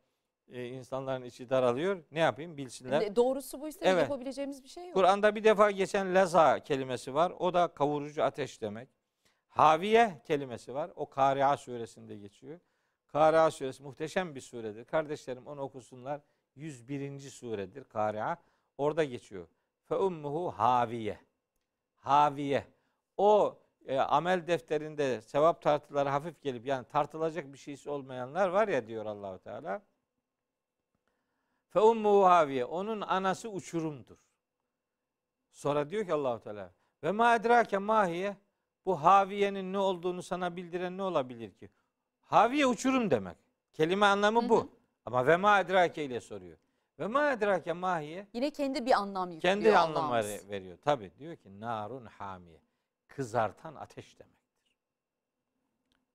[0.48, 2.02] e, insanların içi daralıyor.
[2.12, 3.16] Ne yapayım bilsinler.
[3.16, 4.02] Doğrusu buysa Evet.
[4.02, 4.94] yapabileceğimiz bir şey yok.
[4.94, 7.32] Kur'an'da bir defa geçen leza kelimesi var.
[7.38, 8.88] O da kavurucu ateş demek.
[9.48, 10.90] Haviye kelimesi var.
[10.96, 12.60] O Kari'a suresinde geçiyor.
[13.06, 14.84] Kari'a suresi muhteşem bir suredir.
[14.84, 16.20] Kardeşlerim onu okusunlar.
[16.54, 17.20] 101.
[17.20, 18.36] suredir Kari'a.
[18.78, 19.48] Orada geçiyor.
[19.84, 21.18] Fe ummuhu haviye.
[21.96, 22.64] Haviye.
[23.16, 28.86] O e, amel defterinde sevap tartıları hafif gelip yani tartılacak bir şeysi olmayanlar var ya
[28.86, 29.82] diyor Allahu Teala.
[31.68, 32.64] Fe ummu haviye.
[32.64, 34.16] Onun anası uçurumdur.
[35.50, 36.70] Sonra diyor ki Allahu Teala
[37.02, 38.36] ve ma edrake mahiye
[38.86, 41.70] bu haviyenin ne olduğunu sana bildiren ne olabilir ki?
[42.20, 43.36] Haviye uçurum demek.
[43.72, 44.62] Kelime anlamı Hı bu.
[44.62, 44.68] hı.
[45.06, 46.58] Ama ve ma edrake ile soruyor.
[46.98, 50.12] Ve ma edrake mahiye Yine kendi bir anlam yüklüyor kendi anlam
[50.50, 50.78] veriyor.
[50.78, 52.67] Tabi diyor ki narun hamiye.
[53.18, 54.74] Kızartan ateş demektir.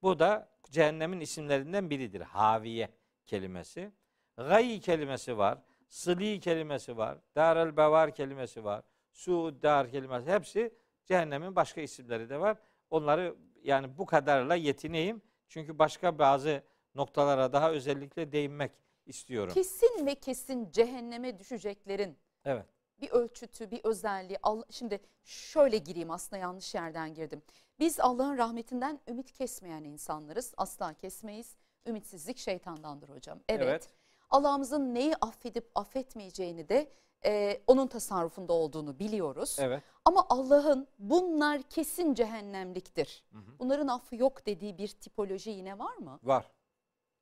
[0.02, 2.22] Bu da cehennemin isimlerinden biridir.
[2.22, 2.90] Haviye
[3.26, 3.92] kelimesi.
[4.38, 5.58] Gayi kelimesi var.
[5.90, 7.18] Sıli kelimesi var.
[7.36, 8.84] Darel bevar kelimesi var.
[9.12, 10.32] Suuddar kelimesi.
[10.32, 10.74] Hepsi
[11.06, 12.58] cehennemin başka isimleri de var.
[12.90, 15.22] Onları yani bu kadarla yetineyim.
[15.48, 16.64] Çünkü başka bazı
[16.96, 18.72] noktalara daha özellikle değinmek
[19.06, 19.54] istiyorum.
[19.54, 22.73] Kesin ve kesin cehenneme düşeceklerin Evet.
[23.04, 24.40] Bir ölçütü, bir özelliği.
[24.70, 27.42] Şimdi şöyle gireyim aslında yanlış yerden girdim.
[27.80, 30.54] Biz Allah'ın rahmetinden ümit kesmeyen insanlarız.
[30.58, 31.56] Asla kesmeyiz.
[31.86, 33.40] Ümitsizlik şeytandandır hocam.
[33.50, 33.68] Evet.
[33.68, 33.90] Evet.
[34.30, 36.92] Allah'ımızın neyi affedip affetmeyeceğini de
[37.26, 39.58] e, onun tasarrufunda olduğunu biliyoruz.
[39.60, 39.84] Evet.
[40.06, 43.24] Ama Allah'ın bunlar kesin cehennemliktir.
[43.32, 43.60] Hı hı.
[43.60, 46.20] Bunların affı yok dediği bir tipoloji yine var mı?
[46.24, 46.52] Var.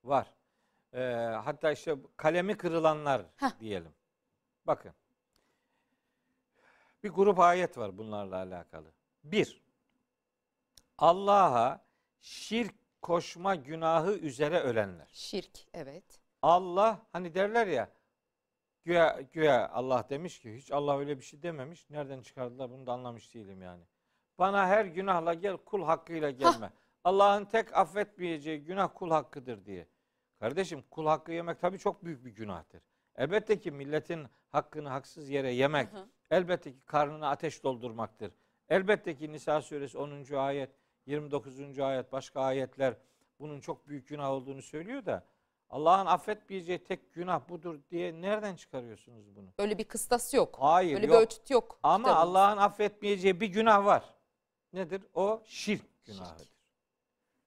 [0.03, 0.33] Var.
[0.93, 0.99] Ee,
[1.43, 3.59] hatta işte kalemi kırılanlar Heh.
[3.59, 3.93] diyelim.
[4.67, 4.91] Bakın.
[7.03, 8.91] Bir grup ayet var bunlarla alakalı.
[9.23, 9.61] Bir,
[10.97, 11.85] Allah'a
[12.19, 15.07] şirk koşma günahı üzere ölenler.
[15.11, 16.21] Şirk, evet.
[16.41, 17.89] Allah hani derler ya
[18.85, 21.89] güya, güya Allah demiş ki hiç Allah öyle bir şey dememiş.
[21.89, 23.83] Nereden çıkardılar bunu da anlamış değilim yani.
[24.39, 26.73] Bana her günahla gel kul hakkıyla gelme.
[27.03, 29.87] Allah'ın tek affetmeyeceği günah kul hakkıdır diye.
[30.39, 32.81] Kardeşim kul hakkı yemek tabii çok büyük bir günahtır.
[33.15, 36.07] Elbette ki milletin hakkını haksız yere yemek, Hı hı.
[36.31, 38.31] Elbette ki karnına ateş doldurmaktır.
[38.69, 40.33] Elbette ki Nisa suresi 10.
[40.33, 40.69] ayet,
[41.05, 41.79] 29.
[41.79, 42.93] ayet, başka ayetler
[43.39, 45.23] bunun çok büyük günah olduğunu söylüyor da
[45.69, 49.49] Allah'ın affetmeyeceği tek günah budur diye nereden çıkarıyorsunuz bunu?
[49.57, 50.55] Öyle bir kıstas yok.
[50.59, 51.15] Hayır Öyle yok.
[51.15, 51.79] bir ölçüt yok.
[51.83, 52.39] Ama kitabımızda.
[52.39, 54.03] Allah'ın affetmeyeceği bir günah var.
[54.73, 55.01] Nedir?
[55.13, 56.51] O şirk günahıdır.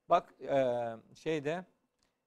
[0.09, 0.75] Bak e,
[1.14, 1.64] şeyde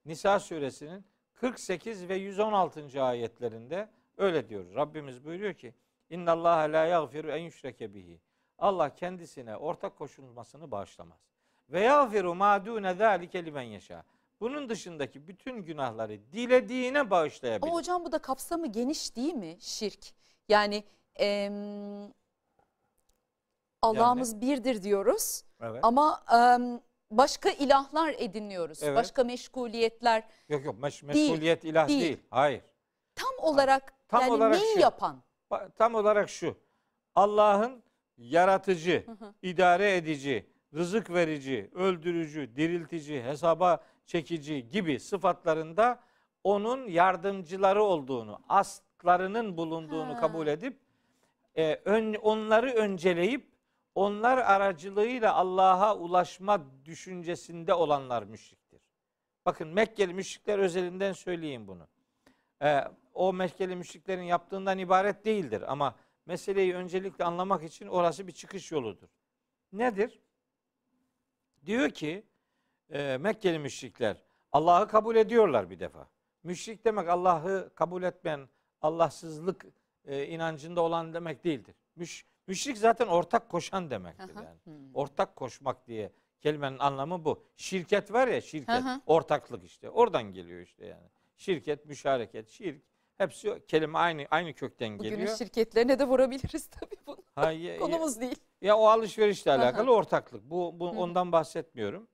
[0.06, 3.04] Nisa suresinin 48 ve 116.
[3.04, 4.76] ayetlerinde öyle diyor.
[4.76, 5.74] Rabbimiz buyuruyor ki
[6.10, 8.20] İnna Allah la yaghfiru en yüşreke bihi.
[8.60, 11.20] Allah kendisine ortak koşulmasını bağışlamaz.
[11.70, 14.04] Ve yaghfiru ma dune zalike limen yeşâ.
[14.40, 17.68] Bunun dışındaki bütün günahları dilediğine bağışlayabilir.
[17.68, 20.14] Ama hocam bu da kapsamı geniş değil mi şirk?
[20.50, 20.84] Yani
[21.16, 22.14] em,
[23.82, 25.80] Allah'ımız birdir diyoruz evet.
[25.84, 28.84] ama em, başka ilahlar ediniyoruz.
[28.84, 28.96] Evet.
[28.98, 32.02] Başka meşguliyetler Yok yok meş- Değil, mesuliyet ilah değil.
[32.02, 32.20] değil.
[32.30, 32.62] Hayır.
[33.16, 34.80] tam olarak Tam yani olarak neyi şu.
[34.80, 35.24] yapan?
[35.78, 36.58] Tam olarak şu.
[37.16, 37.84] Allah'ın
[38.18, 39.34] yaratıcı, hı.
[39.42, 46.00] idare edici, rızık verici, öldürücü, diriltici, hesaba çekici gibi sıfatlarında
[46.44, 50.20] onun yardımcıları olduğunu, aslarının bulunduğunu Ha.
[50.20, 50.80] kabul edip
[51.56, 53.48] e, ön- onları önceleyip
[53.96, 58.82] onlar aracılığıyla Allah'a ulaşma düşüncesinde olanlar müşriktir.
[59.46, 61.88] Bakın Mekkeli müşrikler özelinden söyleyeyim bunu.
[62.62, 68.72] Ee, o Mekkeli müşriklerin yaptığından ibaret değildir ama meseleyi öncelikle anlamak için orası bir çıkış
[68.72, 69.08] yoludur.
[69.74, 70.20] Nedir?
[71.66, 72.24] Diyor ki
[72.90, 76.08] e, Mekkeli müşrikler Allah'ı kabul ediyorlar bir defa.
[76.44, 78.50] Müşrik demek Allah'ı kabul etmeyen,
[78.82, 79.66] Allahsızlık
[80.06, 81.76] e, inancında olan demek değildir.
[81.96, 84.44] Müş, müşrik zaten ortak koşan demektir Aha.
[84.44, 84.58] yani.
[84.64, 84.96] Hmm.
[84.96, 87.44] Ortak koşmak diye kelimenin anlamı bu.
[87.56, 89.02] Şirket var ya şirket, Aha.
[89.06, 89.90] ortaklık işte.
[89.90, 91.08] Oradan geliyor işte yani.
[91.38, 92.82] Şirket, müşareket, şirk
[93.18, 95.38] hepsi kelime aynı aynı kökten Bugünün geliyor.
[95.38, 97.18] şirketlerine de vurabiliriz tabii bunu.
[97.36, 98.36] Ha, ya, ya- Konumuz değil.
[98.62, 100.44] ya o alışverişle alakalı ortaklık.
[100.50, 101.00] Bu, bu hı.
[101.00, 102.08] ondan bahsetmiyorum.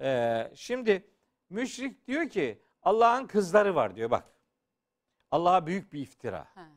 [0.00, 1.10] Ee, şimdi
[1.50, 4.24] müşrik diyor ki Allah'ın kızları var diyor bak.
[5.30, 6.46] Allah'a büyük bir iftira.
[6.54, 6.68] Ha.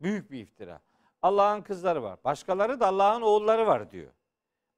[0.00, 0.80] Büyük bir iftira.
[1.22, 2.18] Allah'ın kızları var.
[2.24, 4.12] Başkaları da Allah'ın oğulları var diyor.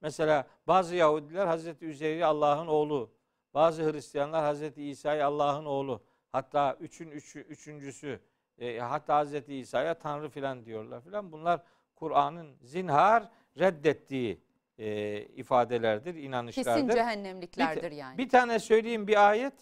[0.01, 3.11] Mesela bazı Yahudiler Hazreti Üzeyr'i Allah'ın oğlu.
[3.55, 6.03] Bazı Hristiyanlar Hazreti İsa'yı Allah'ın oğlu.
[6.37, 8.20] Hatta üçün üçü, üçüncüsü
[8.59, 11.33] e, hatta Hazreti İsa'ya Tanrı filan diyorlar filan.
[11.33, 11.62] Bunlar
[11.94, 14.40] Kur'an'ın zinhar reddettiği
[14.79, 16.72] e, ifadelerdir, inanışlardır.
[16.72, 18.18] Kesin cehennemliklerdir Bir- yani.
[18.18, 19.53] Bir tane söyleyeyim bir ayet.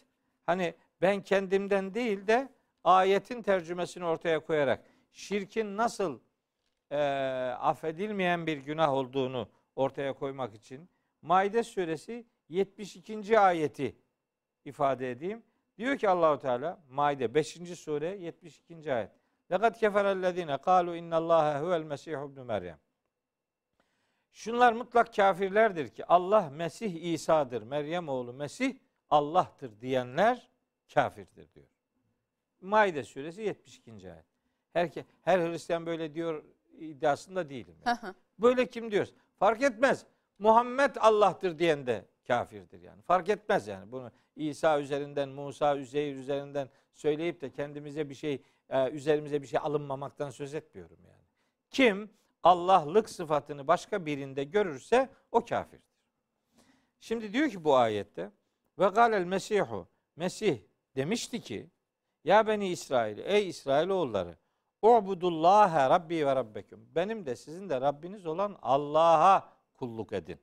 [0.46, 2.48] Hani ben kendimden değil de
[2.84, 6.20] ayetin tercümesini ortaya koyarak şirkin nasıl
[6.90, 6.98] e,
[7.60, 10.88] affedilmeyen bir günah olduğunu ortaya koymak için
[11.22, 13.38] Maide suresi 72.
[13.38, 13.96] ayeti
[14.64, 15.42] ifade edeyim.
[15.78, 17.78] Diyor ki Allahu Teala Maide 5.
[17.78, 18.94] sure 72.
[18.94, 19.10] ayet.
[19.52, 22.78] Lekad keferellezine kalu innallaha huvel mesih ibn Meryem.
[24.32, 28.76] Şunlar mutlak kafirlerdir ki Allah Mesih İsa'dır, Meryem oğlu Mesih
[29.10, 30.48] Allah'tır diyenler
[30.94, 31.66] kafirdir diyor.
[32.60, 34.12] Maide suresi 72.
[34.12, 34.24] ayet.
[34.72, 34.90] Her,
[35.22, 36.44] her Hristiyan böyle diyor
[36.78, 37.76] iddiasında değilim.
[37.86, 37.98] Yani.
[38.38, 39.08] böyle kim diyor?
[39.38, 40.06] Fark etmez.
[40.38, 43.02] Muhammed Allah'tır diyen de kafirdir yani.
[43.02, 43.92] Fark etmez yani.
[43.92, 49.60] Bunu İsa üzerinden, Musa, Üzeyir üzerinden söyleyip de kendimize bir şey, e, üzerimize bir şey
[49.62, 51.24] alınmamaktan söz etmiyorum yani.
[51.70, 52.10] Kim
[52.42, 55.94] Allah'lık sıfatını başka birinde görürse o kafirdir.
[57.00, 58.30] Şimdi diyor ki bu ayette
[58.78, 60.58] ve galel mesihu Mesih
[60.96, 61.70] demişti ki
[62.24, 64.36] ya beni İsrail ey İsrailoğulları
[64.82, 66.88] Ubudullaha Rabbi ve Rabbeküm.
[66.94, 70.38] Benim de sizin de Rabbiniz olan Allah'a kulluk edin.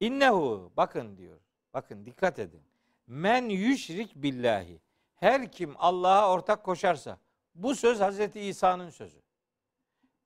[0.00, 1.40] İnnehu bakın diyor.
[1.74, 2.62] Bakın dikkat edin.
[3.06, 4.80] Men yüşrik billahi.
[5.14, 7.18] Her kim Allah'a ortak koşarsa
[7.54, 9.22] bu söz Hazreti İsa'nın sözü.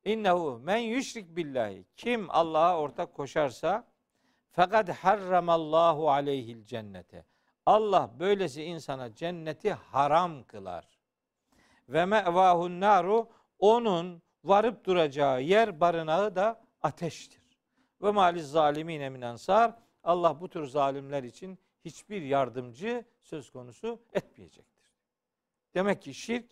[0.05, 1.85] İnnehu men yüşrik billahi.
[1.97, 3.87] Kim Allah'a ortak koşarsa
[4.51, 7.25] fakat harramallahu aleyhil cennete.
[7.67, 10.85] Allah böylesi insana cenneti haram kılar.
[11.89, 13.29] Ve me'vahun naru
[13.59, 17.43] onun varıp duracağı yer barınağı da ateştir.
[18.03, 19.82] Ve maliz zalimine min ansar.
[20.05, 24.91] Allah bu tür zalimler için hiçbir yardımcı söz konusu etmeyecektir.
[25.75, 26.45] Demek ki şirk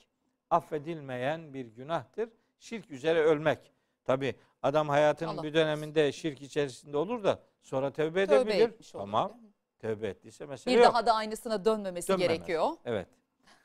[0.51, 2.29] affedilmeyen bir günahtır.
[2.59, 3.59] Şirk üzere ölmek.
[4.05, 8.91] Tabi adam hayatının Allah bir döneminde şirk içerisinde olur da sonra tövbe, tövbe edebilir.
[8.93, 9.39] Tamam.
[9.79, 10.93] Tövbe ettiyse mesela Bir yok.
[10.95, 12.29] daha da aynısına dönmemesi Dönmemez.
[12.37, 12.69] gerekiyor.
[12.85, 13.09] Evet.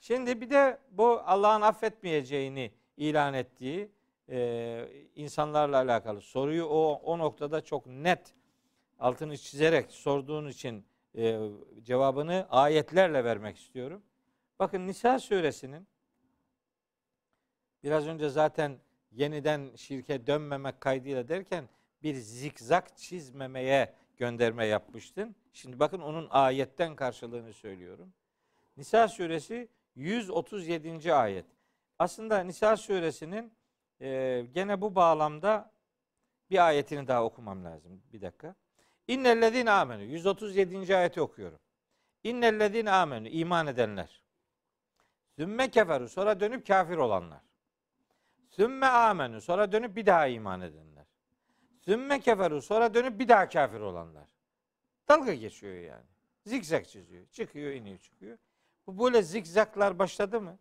[0.02, 3.92] Şimdi bir de bu Allah'ın affetmeyeceğini ilan ettiği
[4.30, 8.34] e, insanlarla alakalı soruyu o, o noktada çok net
[9.00, 10.86] altını çizerek sorduğun için
[11.18, 11.50] e,
[11.84, 14.04] cevabını ayetlerle vermek istiyorum.
[14.60, 15.88] Bakın Nisa suresinin
[17.84, 18.78] biraz önce zaten
[19.12, 21.70] yeniden şirke dönmemek kaydıyla derken
[22.04, 25.36] bir zikzak çizmemeye gönderme yapmıştın.
[25.54, 28.14] Şimdi bakın onun ayetten karşılığını söylüyorum.
[28.78, 31.14] Nisa suresi 137.
[31.14, 31.46] ayet.
[32.00, 33.54] Aslında Nisa suresinin
[34.02, 35.72] e, gene bu bağlamda
[36.50, 38.02] bir ayetini daha okumam lazım.
[38.14, 38.56] Bir dakika.
[39.08, 40.04] İnnellezine amenü.
[40.04, 40.98] 137.
[40.98, 41.60] ayeti okuyorum.
[42.24, 43.30] İnnellezine amenü.
[43.30, 44.22] iman edenler.
[45.36, 46.10] Sümme keferu.
[46.10, 47.42] Sonra dönüp kafir olanlar.
[48.50, 49.42] Sümme amenü.
[49.42, 51.06] Sonra dönüp bir daha iman edenler.
[51.82, 52.62] Sümme keferu.
[52.62, 54.28] Sonra dönüp bir daha kafir olanlar.
[55.08, 56.06] Dalga geçiyor yani.
[56.46, 57.26] Zikzak çiziyor.
[57.28, 58.38] Çıkıyor, iniyor, çıkıyor.
[58.88, 60.58] Bu böyle zikzaklar başladı mı?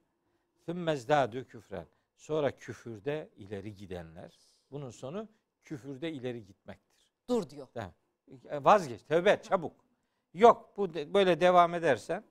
[0.67, 1.87] Sümmezdâdü küfren.
[2.17, 4.39] Sonra küfürde ileri gidenler.
[4.71, 5.29] Bunun sonu
[5.65, 7.09] küfürde ileri gitmektir.
[7.29, 7.69] Dur diyor.
[7.77, 7.81] E,
[8.53, 9.73] vazgeç, tövbe et çabuk.
[10.35, 12.25] Yok bu böyle devam edersen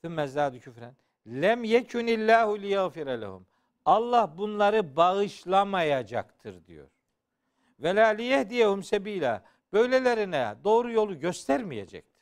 [0.00, 0.96] sümmezdâdü küfren.
[1.26, 3.46] Lem yekunillahu liyagfire lehum.
[3.84, 6.88] Allah bunları bağışlamayacaktır diyor.
[7.78, 9.42] Ve la liyehdiyehum sebila.
[9.72, 12.12] Böylelerine doğru yolu göstermeyecektir.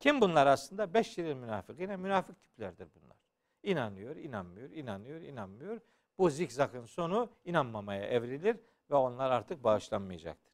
[0.00, 0.94] Kim bunlar aslında?
[0.94, 1.80] Beşşiril münafık.
[1.80, 3.16] Yine münafık tiplerdir bunlar.
[3.62, 5.80] İnanıyor, inanmıyor, inanıyor, inanmıyor.
[6.18, 8.56] Bu zikzakın sonu inanmamaya evrilir
[8.90, 10.45] ve onlar artık bağışlanmayacaktır.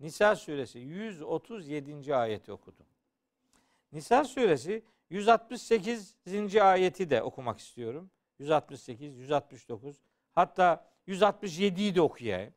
[0.00, 2.14] Nisa suresi 137.
[2.14, 2.86] ayeti okudum.
[3.92, 6.16] Nisa suresi 168.
[6.56, 8.10] ayeti de okumak istiyorum.
[8.38, 9.96] 168, 169
[10.32, 12.54] hatta 167'yi de okuyayım.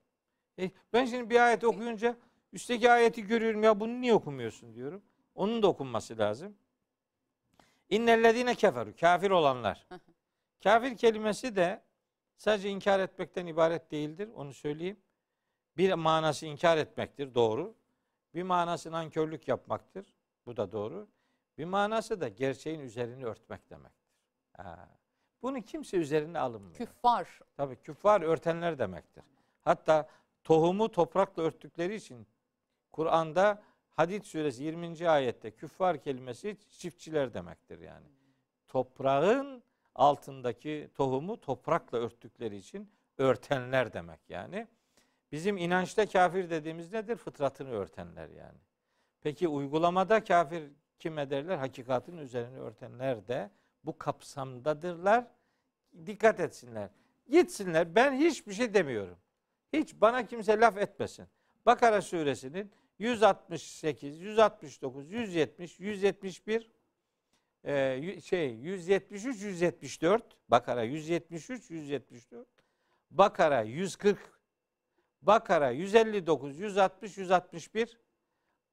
[0.60, 2.18] E, ben şimdi bir ayet okuyunca
[2.54, 5.02] üstteki ayeti görüyorum ya bunu niye okumuyorsun diyorum.
[5.36, 6.56] Onun da okunması lazım.
[7.90, 8.96] İnnellezine keferu.
[8.96, 9.88] Kafir olanlar.
[10.64, 11.82] Kafir kelimesi de
[12.38, 14.30] sadece inkar etmekten ibaret değildir.
[14.36, 14.98] Onu söyleyeyim.
[15.78, 17.36] Bir manası inkar etmektir.
[17.36, 17.76] Doğru.
[18.36, 20.14] Bir manası nankörlük yapmaktır.
[20.46, 21.08] Bu da doğru.
[21.58, 24.12] Bir manası da gerçeğin üzerini örtmek demektir.
[24.58, 24.90] Ha.
[25.42, 26.76] Bunu kimse üzerine alınmıyor.
[26.76, 27.40] Küffar.
[27.58, 29.24] Tabii küffar örtenler demektir.
[29.62, 30.10] Hatta
[30.44, 32.28] tohumu toprakla örttükleri için
[32.92, 35.10] Kur'an'da Hadid suresi 20.
[35.10, 38.06] ayette küffar kelimesi çiftçiler demektir yani.
[38.68, 39.64] Toprağın
[39.96, 44.68] altındaki tohumu toprakla örttükleri için örtenler demek yani.
[45.32, 47.15] Bizim inançta kafir dediğimiz nedir?
[47.15, 48.58] Fıtratını örtenler yani.
[49.22, 50.63] Peki uygulamada kafir
[51.00, 51.58] kim ederler?
[51.58, 53.52] Hakikatin üzerine örtenler de
[53.84, 55.28] bu kapsamdadırlar.
[56.06, 56.89] Dikkat etsinler.
[57.30, 57.96] Gitsinler.
[57.96, 59.17] Ben hiçbir şey demiyorum.
[59.74, 61.28] Hiç bana kimse laf etmesin.
[61.65, 66.72] Bakara suresinin 168, 169, 170, 171
[67.63, 72.48] e, şey 173, 174 Bakara 173, 174
[73.12, 74.41] Bakara 140
[75.22, 77.98] Bakara 159, 160, 161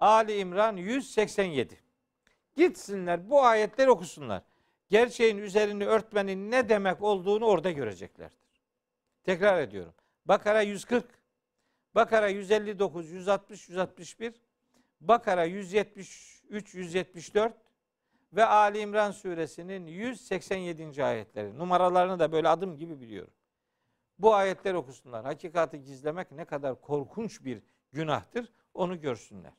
[0.01, 1.79] Ali İmran 187
[2.57, 4.43] Gitsinler bu ayetleri okusunlar.
[4.91, 8.39] Gerçeğin üzerini örtmenin ne demek olduğunu orada göreceklerdir.
[9.25, 9.95] Tekrar ediyorum.
[10.25, 11.19] Bakara 140
[11.95, 14.35] Bakara 159, 160, 161,
[15.01, 17.55] Bakara 173, 174
[18.33, 21.05] ve Ali İmran suresinin 187.
[21.05, 21.59] ayetleri.
[21.59, 23.33] Numaralarını da böyle adım gibi biliyorum.
[24.19, 25.25] Bu ayetler okusunlar.
[25.25, 29.53] Hakikati gizlemek ne kadar korkunç bir günahtır onu görsünler.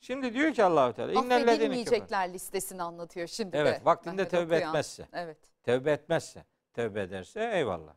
[0.00, 1.20] Şimdi diyor ki Allahu Teala.
[1.20, 3.58] Affedilmeyecekler listesini anlatıyor şimdi de.
[3.58, 4.68] Evet, vaktinde Mehmet tövbe Okuyan.
[4.68, 5.08] etmezse.
[5.12, 5.38] Evet.
[5.62, 7.94] Tevbe etmezse, tevbe ederse eyvallah.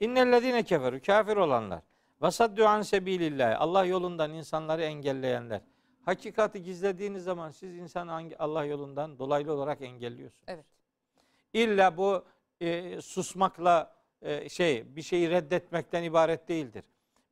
[0.00, 1.82] İnnellezine keferu kafir olanlar.
[2.20, 3.60] Vasaddu an sebilillah.
[3.60, 5.60] Allah yolundan insanları engelleyenler.
[6.04, 10.44] Hakikati gizlediğiniz zaman siz insanı Allah yolundan dolaylı olarak engelliyorsunuz.
[10.46, 10.64] Evet.
[11.52, 12.24] İlla bu
[12.60, 16.84] e, susmakla e, şey bir şeyi reddetmekten ibaret değildir.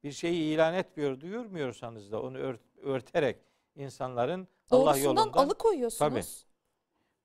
[0.05, 3.37] Bir şeyi ilan etmiyor, duyurmuyorsanız da onu ört, örterek
[3.77, 5.98] insanların Allah yolundan alıkoyuyorsunuz.
[5.98, 6.48] Tabii.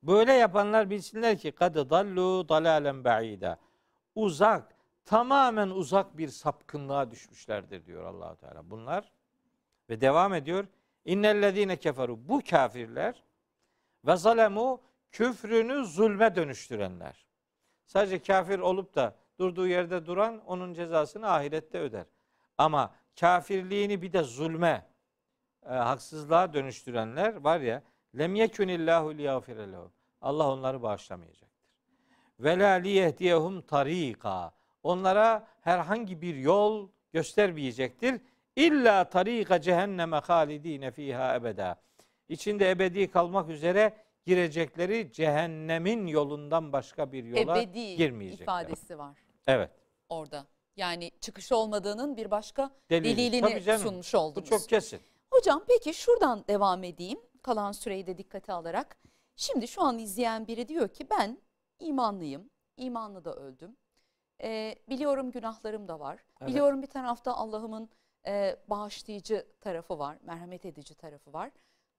[0.07, 3.59] Böyle yapanlar bilsinler ki kadı dallu dalalen ba'ida.
[4.15, 8.69] Uzak, tamamen uzak bir sapkınlığa düşmüşlerdir diyor Allahu Teala.
[8.69, 9.11] Bunlar
[9.89, 10.67] ve devam ediyor.
[11.05, 13.23] İnnellezine keferu bu kafirler
[14.05, 17.25] ve zalemu küfrünü zulme dönüştürenler.
[17.85, 22.05] Sadece kafir olup da durduğu yerde duran onun cezasını ahirette öder.
[22.57, 24.87] Ama kafirliğini bir de zulme,
[25.65, 27.83] e, haksızlığa dönüştürenler var ya
[28.17, 29.67] lem yekunillahu liyagfire.
[30.21, 31.69] Allah onları bağışlamayacaktır.
[32.39, 34.51] Ve la liyehdiyehum tarika.
[34.83, 38.21] Onlara herhangi bir yol göstermeyecektir.
[38.55, 41.81] İlla tarika cehenneme halidine fiha ebeda.
[42.29, 43.93] İçinde ebedi kalmak üzere
[44.25, 48.43] girecekleri cehennemin yolundan başka bir yola Ebedi girmeyecekler.
[48.43, 49.71] ifadesi var Evet.
[50.09, 50.47] orada.
[50.75, 53.17] Yani çıkış olmadığının bir başka Delili.
[53.17, 53.81] delilini Tabii canım.
[53.81, 54.49] sunmuş Bu oldunuz.
[54.49, 55.01] çok kesin.
[55.33, 57.19] Hocam peki şuradan devam edeyim.
[57.41, 58.97] Kalan süreyi de dikkate alarak.
[59.35, 61.37] Şimdi şu an izleyen biri diyor ki ben
[61.79, 62.49] imanlıyım.
[62.77, 63.77] İmanlı da öldüm.
[64.43, 66.23] Ee, biliyorum günahlarım da var.
[66.41, 66.49] Evet.
[66.49, 67.89] Biliyorum bir tarafta Allah'ımın
[68.27, 70.17] e, bağışlayıcı tarafı var.
[70.21, 71.51] Merhamet edici tarafı var.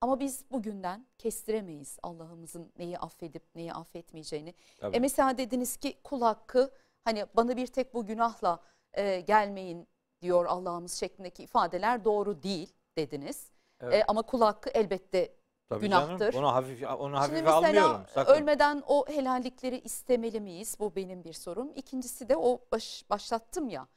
[0.05, 4.55] Ama biz bugünden kestiremeyiz Allah'ımızın neyi affedip neyi affetmeyeceğini.
[4.81, 4.97] Tabii.
[4.97, 6.71] E mesela dediniz ki kul hakkı
[7.05, 8.61] hani bana bir tek bu günahla
[8.93, 9.89] e, gelmeyin
[10.23, 13.51] diyor Allah'ımız şeklindeki ifadeler doğru değil dediniz.
[13.81, 13.95] Evet.
[13.95, 15.35] E, ama kul hakkı elbette
[15.69, 16.33] Tabii günahtır.
[16.33, 18.07] Canım, onu hafif onu Şimdi hafife mesela almıyorum.
[18.15, 18.33] Sakın.
[18.35, 20.77] ölmeden o helallikleri istemeli miyiz?
[20.81, 21.73] Bu benim bir sorum.
[21.75, 23.89] İkincisi de o baş, başlattım ya.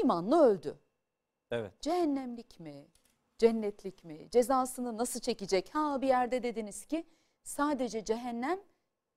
[0.00, 0.78] İmanlı öldü.
[1.50, 1.80] Evet.
[1.80, 2.86] Cehennemlik mi?
[3.38, 4.30] Cennetlik mi?
[4.30, 5.74] Cezasını nasıl çekecek?
[5.74, 7.06] Ha bir yerde dediniz ki
[7.42, 8.60] sadece cehennem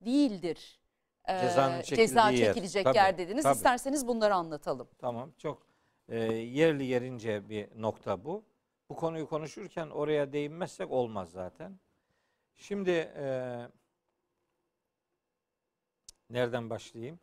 [0.00, 0.80] değildir.
[1.28, 2.46] Ee, Cezanın ceza yer.
[2.54, 3.42] çekilecek Tabii, yer dediniz.
[3.42, 3.54] tabii.
[3.56, 4.88] İsterseniz bunları anlatalım.
[4.98, 5.32] Tamam.
[5.38, 5.66] Çok
[6.08, 8.44] e, yerli yerince bir nokta bu.
[8.88, 11.78] Bu konuyu konuşurken oraya değinmezsek olmaz zaten.
[12.56, 13.56] Şimdi e,
[16.30, 17.18] nereden başlayayım?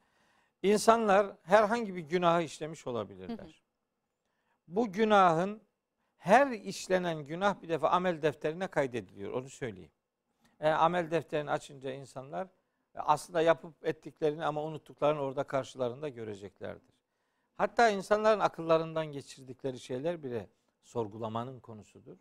[0.63, 3.61] İnsanlar herhangi bir günahı işlemiş olabilirler.
[4.67, 5.61] Bu günahın
[6.25, 9.33] her işlenen günah bir defa amel defterine kaydediliyor.
[9.33, 9.91] Onu söyleyeyim.
[10.59, 12.47] E, amel defterini açınca insanlar
[12.95, 16.95] e, aslında yapıp ettiklerini ama unuttuklarını orada karşılarında göreceklerdir.
[17.55, 20.49] Hatta insanların akıllarından geçirdikleri şeyler bile
[20.83, 22.17] sorgulamanın konusudur.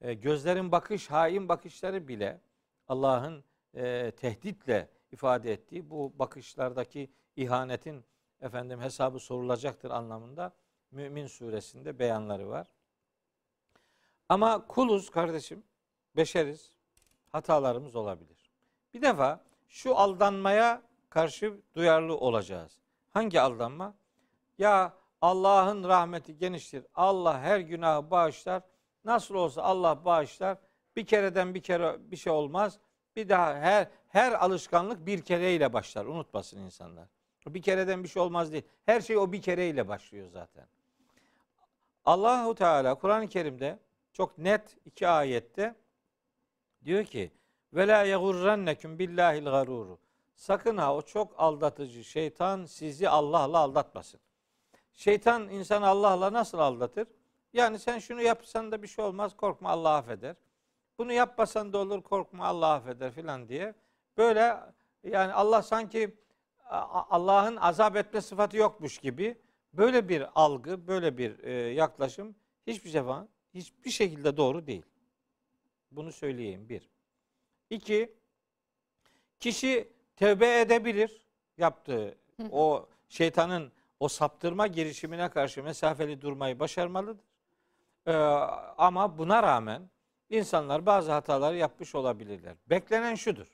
[0.00, 2.40] E, gözlerin bakış, hain bakışları bile
[2.88, 8.04] Allah'ın e, tehditle ifade ettiği bu bakışlardaki ihanetin
[8.40, 10.52] efendim hesabı sorulacaktır anlamında
[10.90, 12.66] Mümin suresinde beyanları var.
[14.30, 15.62] Ama kuluz kardeşim,
[16.16, 16.72] beşeriz,
[17.32, 18.50] hatalarımız olabilir.
[18.94, 22.80] Bir defa şu aldanmaya karşı duyarlı olacağız.
[23.10, 23.94] Hangi aldanma?
[24.58, 26.86] Ya Allah'ın rahmeti geniştir.
[26.94, 28.62] Allah her günahı bağışlar.
[29.04, 30.58] Nasıl olsa Allah bağışlar.
[30.96, 32.78] Bir kereden bir kere bir şey olmaz.
[33.16, 36.04] Bir daha her her alışkanlık bir kereyle başlar.
[36.04, 37.08] Unutmasın insanlar.
[37.46, 38.64] Bir kereden bir şey olmaz değil.
[38.86, 40.66] Her şey o bir kereyle başlıyor zaten.
[42.04, 43.78] Allahu Teala Kur'an-ı Kerim'de
[44.12, 45.74] çok net iki ayette
[46.84, 47.30] diyor ki
[47.72, 49.98] ve la yegurrennekum billahil garuru.
[50.34, 54.20] Sakın ha o çok aldatıcı şeytan sizi Allah'la aldatmasın.
[54.92, 57.08] Şeytan insanı Allah'la nasıl aldatır?
[57.52, 60.36] Yani sen şunu yapsan da bir şey olmaz korkma Allah affeder.
[60.98, 63.74] Bunu yapmasan da olur korkma Allah affeder filan diye.
[64.16, 64.56] Böyle
[65.04, 66.16] yani Allah sanki
[67.10, 69.38] Allah'ın azap etme sıfatı yokmuş gibi
[69.72, 72.34] böyle bir algı, böyle bir e, yaklaşım
[72.66, 74.86] hiçbir zaman hiçbir şekilde doğru değil.
[75.90, 76.90] Bunu söyleyeyim bir.
[77.70, 78.12] İki,
[79.40, 81.24] kişi tevbe edebilir
[81.58, 82.18] yaptığı
[82.50, 87.24] o şeytanın o saptırma girişimine karşı mesafeli durmayı başarmalıdır.
[88.06, 88.12] Ee,
[88.78, 89.90] ama buna rağmen
[90.30, 92.56] insanlar bazı hataları yapmış olabilirler.
[92.66, 93.46] Beklenen şudur.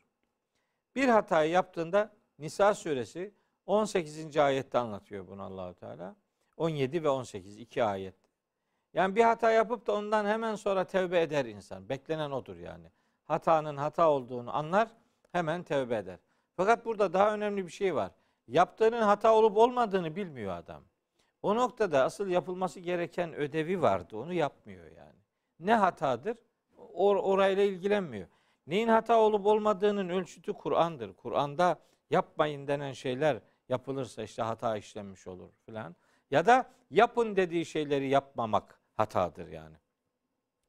[0.96, 3.34] Bir hatayı yaptığında Nisa suresi
[3.66, 4.36] 18.
[4.36, 6.16] ayette anlatıyor bunu Allahu Teala.
[6.56, 8.14] 17 ve 18 iki ayet.
[8.96, 11.88] Yani bir hata yapıp da ondan hemen sonra tevbe eder insan.
[11.88, 12.86] Beklenen odur yani.
[13.24, 14.88] Hatanın hata olduğunu anlar,
[15.32, 16.18] hemen tevbe eder.
[16.56, 18.10] Fakat burada daha önemli bir şey var.
[18.48, 20.82] Yaptığının hata olup olmadığını bilmiyor adam.
[21.42, 24.16] O noktada asıl yapılması gereken ödevi vardı.
[24.16, 25.18] Onu yapmıyor yani.
[25.60, 26.36] Ne hatadır?
[26.94, 28.26] Or orayla ilgilenmiyor.
[28.66, 31.12] Neyin hata olup olmadığının ölçütü Kur'an'dır.
[31.12, 31.78] Kur'an'da
[32.10, 33.38] yapmayın denen şeyler
[33.68, 35.96] yapılırsa işte hata işlenmiş olur filan.
[36.30, 39.76] Ya da yapın dediği şeyleri yapmamak hatadır yani.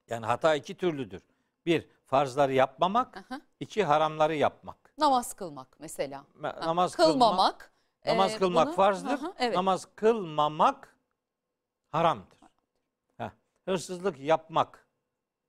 [0.09, 1.21] Yani hata iki türlüdür.
[1.65, 3.17] Bir, farzları yapmamak.
[3.17, 3.41] Aha.
[3.59, 4.93] iki haramları yapmak.
[4.97, 6.25] Namaz kılmak mesela.
[6.41, 7.71] Ha, namaz kılmamak.
[8.05, 9.09] namaz e, kılmak bunu- farzdır.
[9.13, 9.55] Aha, evet.
[9.55, 10.95] Namaz kılmamak
[11.91, 12.38] haramdır.
[13.17, 13.30] Heh.
[13.65, 14.88] Hırsızlık yapmak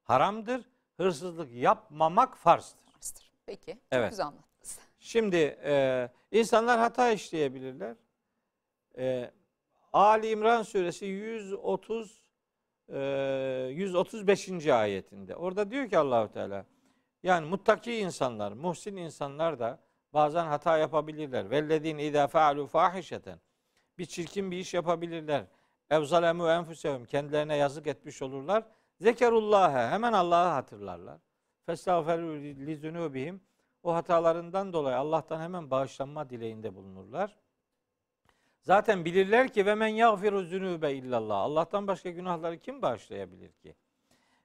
[0.02, 0.64] haramdır.
[0.96, 2.92] Hırsızlık yapmamak farzdır.
[2.92, 3.30] Farzdır.
[3.46, 3.72] Peki.
[3.72, 4.10] Çok Evet.
[4.10, 4.78] güzel anlattınız.
[4.98, 7.96] Şimdi e, insanlar hata işleyebilirler.
[8.98, 9.30] E,
[9.92, 12.27] Ali İmran suresi 130 e,
[12.88, 14.66] 135.
[14.66, 15.36] ayetinde.
[15.36, 16.64] Orada diyor ki Allahu Teala
[17.22, 19.78] yani muttaki insanlar, muhsin insanlar da
[20.14, 21.50] bazen hata yapabilirler.
[21.50, 23.38] Vellezine izâ fealu fahişeten.
[23.98, 25.44] Bir çirkin bir iş yapabilirler.
[25.90, 28.64] Ev zalemu enfusehum kendilerine yazık etmiş olurlar.
[29.00, 31.18] Zekerullâhe hemen Allah'ı hatırlarlar.
[31.66, 33.40] Festağferu li zunubihim
[33.82, 37.36] o hatalarından dolayı Allah'tan hemen bağışlanma dileğinde bulunurlar.
[38.60, 41.38] Zaten bilirler ki ve men yagfiru zunube illallah.
[41.38, 43.74] Allah'tan başka günahları kim bağışlayabilir ki?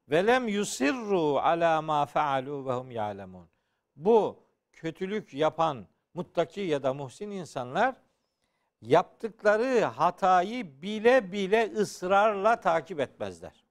[0.09, 3.47] Ve lem yusirru ala ma faalu ve hum ya'lemun.
[3.95, 4.39] Bu
[4.71, 7.95] kötülük yapan muttaki ya da muhsin insanlar
[8.81, 13.63] yaptıkları hatayı bile bile ısrarla takip etmezler.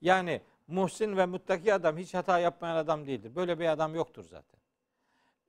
[0.00, 3.34] Yani muhsin ve muttaki adam hiç hata yapmayan adam değildir.
[3.34, 4.60] Böyle bir adam yoktur zaten.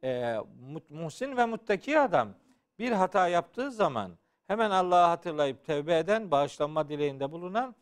[0.03, 2.33] Ee, mu- muhsin ve muttaki adam
[2.81, 4.17] bir hata yaptığı zaman
[4.47, 7.75] hemen Allah'ı hatırlayıp tevbe eden, bağışlanma dileğinde bulunan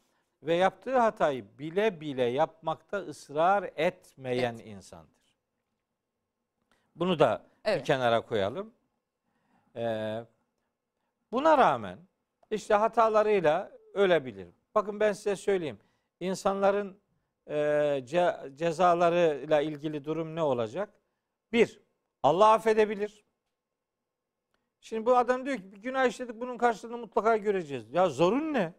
[0.43, 5.35] ve yaptığı hatayı bile bile yapmakta ısrar etmeyen insandır.
[6.95, 7.85] Bunu da bir Evet.
[7.87, 8.73] kenara koyalım.
[9.75, 10.23] Ee,
[11.31, 11.99] buna rağmen
[12.51, 14.47] işte hatalarıyla ölebilir.
[14.75, 15.79] Bakın ben size söyleyeyim.
[16.19, 16.99] İnsanların
[17.47, 17.53] e,
[18.05, 20.89] ce- cezalarıyla ilgili durum ne olacak?
[21.51, 21.81] Bir,
[22.23, 23.28] Allah affedebilir.
[24.81, 27.93] Şimdi bu adam diyor ki bir günah işledik bunun karşılığını mutlaka göreceğiz.
[27.93, 28.73] Ya zorun ne?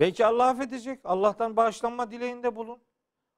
[0.00, 1.00] Belki Allah affedecek.
[1.04, 2.78] Allah'tan bağışlanma dileğinde bulun.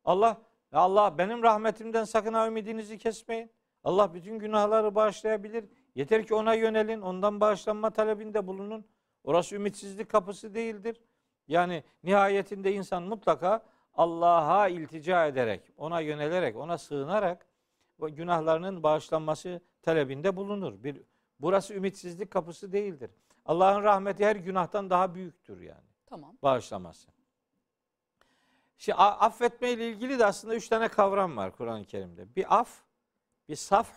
[0.04, 0.42] Allah
[0.72, 3.50] ya Allah benim rahmetimden sakın ha ümidinizi kesmeyin.
[3.84, 5.64] Allah bütün günahları bağışlayabilir.
[5.94, 7.00] Yeter ki ona yönelin.
[7.00, 8.86] Ondan bağışlanma talebinde bulunun.
[9.24, 11.00] Orası ümitsizlik kapısı değildir.
[11.48, 17.46] Yani nihayetinde insan mutlaka Allah'a iltica ederek, ona yönelerek, ona sığınarak
[17.98, 20.82] günahlarının bağışlanması talebinde bulunur.
[20.84, 21.02] Bir
[21.40, 23.10] burası ümitsizlik kapısı değildir.
[23.44, 26.36] Allah'ın rahmeti her günahtan daha büyüktür yani Tamam.
[26.42, 27.08] bağışlaması.
[28.78, 32.36] Şimdi affetme ile ilgili de aslında üç tane kavram var Kur'an-ı Kerim'de.
[32.36, 32.82] Bir af,
[33.48, 33.90] bir saf,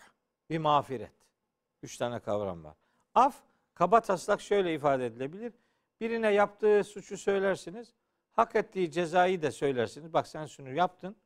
[0.50, 1.12] bir mağfiret.
[1.82, 2.76] Üç tane kavram var.
[3.14, 3.36] Af,
[3.74, 5.52] kaba taslak şöyle ifade edilebilir.
[6.00, 7.94] Birine yaptığı suçu söylersiniz.
[8.32, 10.12] Hak ettiği cezayı da söylersiniz.
[10.12, 11.16] Bak sen şunu yaptın.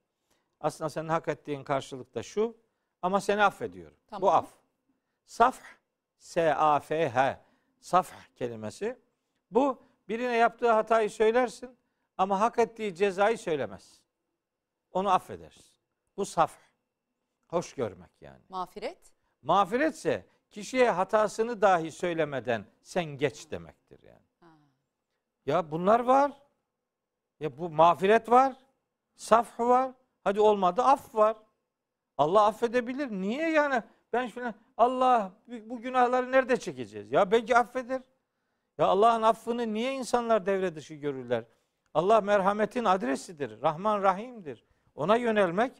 [0.60, 2.56] Aslında senin hak ettiğin karşılık da şu.
[3.02, 3.96] Ama seni affediyorum.
[4.06, 4.34] Bu Tamam.
[4.34, 4.48] af.
[5.26, 5.60] Saf,
[6.26, 7.40] S-A-F-H.
[7.80, 8.98] Saf kelimesi.
[9.50, 11.76] Bu birine yaptığı hatayı söylersin
[12.18, 14.00] ama hak ettiği cezayı söylemez.
[14.92, 15.76] Onu affedersin.
[16.16, 16.58] Bu saf.
[17.48, 18.42] Hoş görmek yani.
[18.48, 18.98] Mağfiret.
[19.42, 24.26] Mağfiretse kişiye hatasını dahi söylemeden sen geç demektir yani.
[24.40, 24.46] Ha.
[25.46, 26.32] Ya bunlar var.
[27.40, 28.56] Ya bu mağfiret var.
[29.14, 29.92] Saf var.
[30.24, 31.36] Hadi olmadı af var.
[32.18, 33.10] Allah affedebilir.
[33.10, 33.82] Niye yani?
[34.16, 37.12] Ben şuna Allah bu günahları nerede çekeceğiz?
[37.12, 38.02] Ya belki affeder.
[38.78, 41.44] Ya Allah'ın affını niye insanlar devre dışı görürler?
[41.94, 43.62] Allah merhametin adresidir.
[43.62, 44.64] Rahman Rahim'dir.
[44.94, 45.72] Ona yönelmek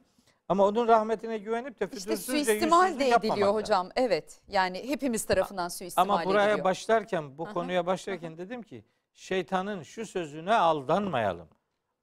[0.49, 3.89] ama onun rahmetine güvenip de İşte suistimal de ediliyor hocam.
[3.97, 4.41] Evet.
[4.49, 6.65] Yani hepimiz tarafından suistimal Ama buraya ediliyor.
[6.65, 7.53] başlarken, bu hı.
[7.53, 11.49] konuya başlarken dedim ki şeytanın şu sözüne aldanmayalım.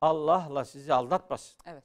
[0.02, 1.60] Allah'la sizi aldatmasın.
[1.66, 1.84] Evet.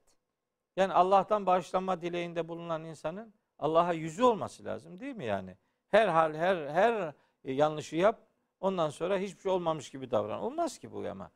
[0.77, 5.57] Yani Allah'tan bağışlanma dileğinde bulunan insanın Allah'a yüzü olması lazım değil mi yani?
[5.89, 7.13] Her hal her her
[7.45, 8.21] e, yanlışı yap.
[8.61, 10.41] Ondan sonra hiçbir şey olmamış gibi davran.
[10.41, 11.31] Olmaz ki bu ama.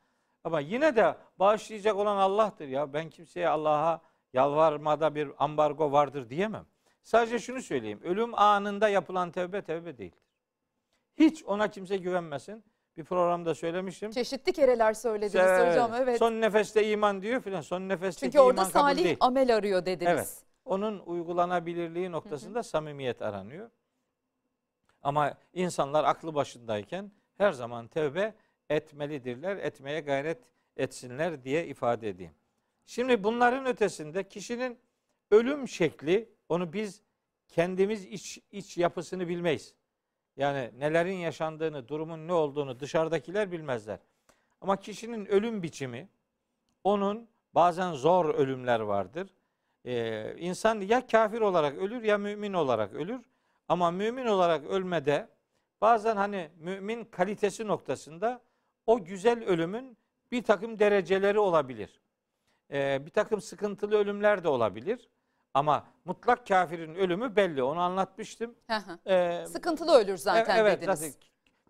[0.45, 2.93] Ama yine de bağışlayacak olan Allah'tır ya.
[2.93, 4.01] Ben kimseye Allah'a
[4.33, 6.67] yalvarmada bir ambargo vardır diyemem.
[7.03, 8.01] Sadece şunu söyleyeyim.
[8.05, 10.23] Ölüm anında yapılan tevbe tevbe değildir.
[11.17, 12.65] Hiç ona kimse güvenmesin.
[12.97, 14.11] Bir programda söylemiştim.
[14.11, 15.71] Çeşitli kereler söylediniz Evet.
[15.71, 15.95] hocam.
[15.95, 16.19] Evet.
[16.19, 17.61] Son nefeste iman diyor filan.
[17.61, 19.17] Son nefesteki Çünkü orada iman salih değil.
[19.21, 20.13] amel arıyor dediniz.
[20.13, 20.45] Evet.
[20.65, 23.71] Onun uygulanabilirliği noktasında samimiyet aranıyor.
[25.03, 28.35] Ama insanlar aklı başındayken her zaman tevbe
[28.71, 32.35] etmelidirler, etmeye gayret etsinler diye ifade edeyim.
[32.87, 34.79] Şimdi bunların ötesinde kişinin
[35.31, 37.03] ölüm şekli onu biz
[37.49, 39.75] kendimiz iç, iç yapısını bilmeyiz.
[40.37, 43.99] Yani nelerin yaşandığını, durumun ne olduğunu dışarıdakiler bilmezler.
[44.61, 46.09] Ama kişinin ölüm biçimi
[46.85, 49.31] onun bazen zor ölümler vardır.
[49.85, 53.21] Ee, insan ya kafir olarak ölür ya mümin olarak ölür.
[53.69, 55.29] Ama mümin olarak ölmede
[55.81, 58.41] bazen hani mümin kalitesi noktasında
[58.87, 59.97] o güzel ölümün
[60.33, 62.01] bir takım dereceleri olabilir.
[62.73, 65.09] Ee, bir takım sıkıntılı ölümler de olabilir.
[65.55, 67.63] Ama mutlak kafirin ölümü belli.
[67.63, 68.55] Onu anlatmıştım.
[68.71, 68.99] Hı hı.
[69.11, 70.99] Ee, Sıkıntılı ölür zaten evet, dediniz.
[70.99, 71.15] zaten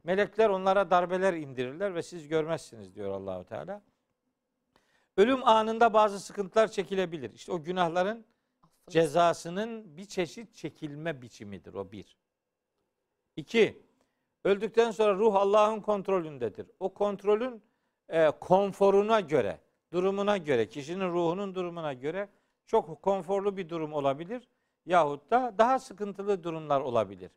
[0.05, 3.83] melekler onlara darbeler indirirler ve siz görmezsiniz diyor Allahu Teala.
[5.17, 7.31] Ölüm anında bazı sıkıntılar çekilebilir.
[7.35, 8.25] İşte o günahların
[8.91, 12.17] cezasının bir çeşit çekilme biçimidir o bir.
[13.37, 13.83] İki,
[14.45, 16.67] öldükten sonra ruh Allah'ın kontrolündedir.
[16.81, 17.63] O kontrolün
[18.09, 19.61] e, konforuna göre,
[19.93, 22.29] durumuna göre, kişinin ruhunun durumuna göre
[22.67, 24.49] çok konforlu bir durum olabilir.
[24.87, 27.31] Yahut da daha sıkıntılı durumlar olabilir.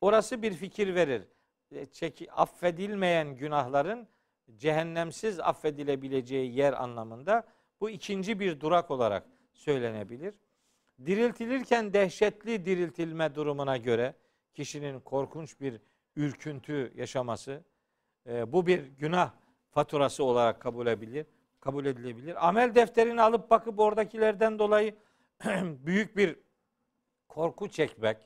[0.00, 1.22] Orası bir fikir verir.
[1.70, 4.08] E, Çeki, affedilmeyen günahların
[4.56, 7.46] cehennemsiz affedilebileceği yer anlamında
[7.80, 10.34] bu ikinci bir durak olarak söylenebilir.
[11.06, 14.14] Diriltilirken dehşetli diriltilme durumuna göre
[14.54, 15.80] kişinin korkunç bir
[16.16, 17.64] ürküntü yaşaması
[18.26, 19.32] e, bu bir günah
[19.70, 21.26] faturası olarak kabul edilebilir.
[21.60, 22.48] Kabul edilebilir.
[22.48, 24.94] Amel defterini alıp bakıp oradakilerden dolayı
[25.62, 26.36] büyük bir
[27.28, 28.16] korku çekmek,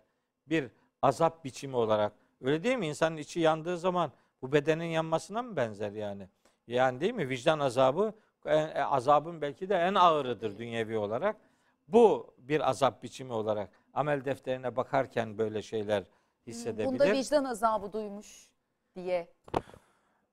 [0.47, 0.71] bir
[1.03, 2.87] azap biçimi olarak öyle değil mi?
[2.87, 4.13] İnsanın içi yandığı zaman
[4.43, 6.29] bu bedenin yanmasına mı benzer yani?
[6.67, 7.29] Yani değil mi?
[7.29, 8.13] Vicdan azabı
[8.47, 11.37] e, azabın belki de en ağırıdır dünyevi olarak.
[11.89, 16.05] Bu bir azap biçimi olarak amel defterine bakarken böyle şeyler
[16.47, 16.87] hissedebilir.
[16.87, 18.49] Bunda vicdan azabı duymuş
[18.95, 19.29] diye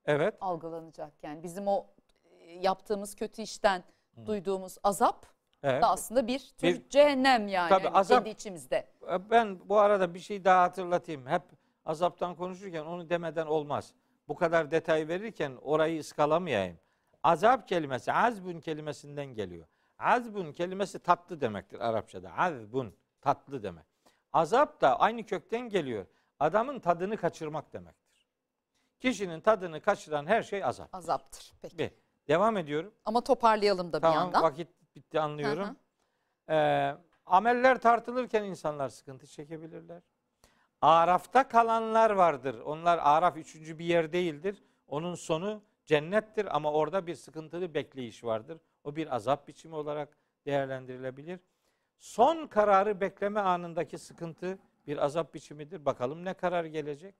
[0.05, 0.35] Evet.
[0.41, 1.13] algılanacak.
[1.23, 1.85] Yani bizim o
[2.39, 3.83] e, yaptığımız kötü işten
[4.25, 5.25] duyduğumuz azap
[5.63, 5.81] evet.
[5.83, 8.87] da aslında bir tür Bir- cehennem yani Tabii azap- kendi içimizde.
[9.29, 11.27] Ben bu arada bir şey daha hatırlatayım.
[11.27, 11.41] Hep
[11.91, 13.93] azaptan konuşurken onu demeden olmaz.
[14.27, 16.79] Bu kadar detay verirken orayı ıskalamayayım.
[17.23, 19.67] Azap kelimesi azbun kelimesinden geliyor.
[19.99, 22.33] Azbun kelimesi tatlı demektir Arapçada.
[22.37, 23.85] Azbun tatlı demek.
[24.33, 26.05] Azap da aynı kökten geliyor.
[26.39, 28.27] Adamın tadını kaçırmak demektir.
[28.99, 30.95] Kişinin tadını kaçıran her şey azap.
[30.95, 31.53] Azaptır.
[31.61, 31.77] Peki.
[31.77, 31.91] Bir.
[32.27, 32.93] Devam ediyorum.
[33.05, 34.43] Ama toparlayalım da bir Tamam yandan.
[34.43, 35.65] vakit bitti anlıyorum.
[35.67, 35.71] Hı
[36.53, 36.55] hı.
[36.55, 40.01] Ee, ameller tartılırken insanlar sıkıntı çekebilirler.
[40.81, 42.59] Araf'ta kalanlar vardır.
[42.59, 44.63] Onlar Araf üçüncü bir yer değildir.
[44.87, 48.57] Onun sonu cennettir ama orada bir sıkıntılı bekleyiş vardır.
[48.83, 51.39] O bir azap biçimi olarak değerlendirilebilir.
[51.99, 55.85] Son kararı bekleme anındaki sıkıntı bir azap biçimidir.
[55.85, 57.15] Bakalım ne karar gelecek?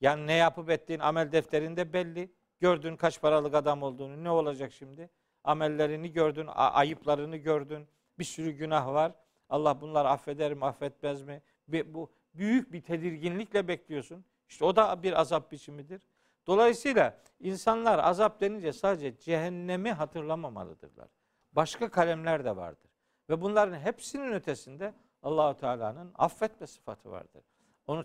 [0.00, 2.32] Yani ne yapıp ettiğin amel defterinde belli.
[2.60, 4.24] Gördün kaç paralık adam olduğunu.
[4.24, 5.10] Ne olacak şimdi?
[5.44, 7.88] Amellerini gördün, ayıplarını gördün.
[8.18, 9.12] Bir sürü günah var.
[9.48, 11.42] Allah bunları affeder mi, affetmez mi?
[11.68, 14.24] Bir- bu büyük bir tedirginlikle bekliyorsun.
[14.48, 16.02] İşte o da bir azap biçimidir.
[16.46, 21.08] Dolayısıyla insanlar azap denince sadece cehennemi hatırlamamalıdırlar.
[21.52, 22.90] Başka kalemler de vardır.
[23.30, 27.44] Ve bunların hepsinin ötesinde Allahu Teala'nın affetme sıfatı vardır.
[27.86, 28.04] Onu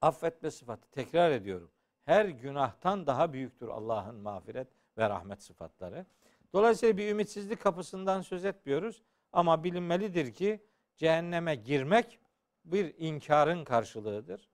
[0.00, 1.70] affetme sıfatı tekrar ediyorum.
[2.04, 6.06] Her günahtan daha büyüktür Allah'ın mağfiret ve rahmet sıfatları.
[6.52, 9.02] Dolayısıyla bir ümitsizlik kapısından söz etmiyoruz
[9.32, 10.64] ama bilinmelidir ki
[10.96, 12.18] cehenneme girmek
[12.64, 14.48] bir inkarın karşılığıdır.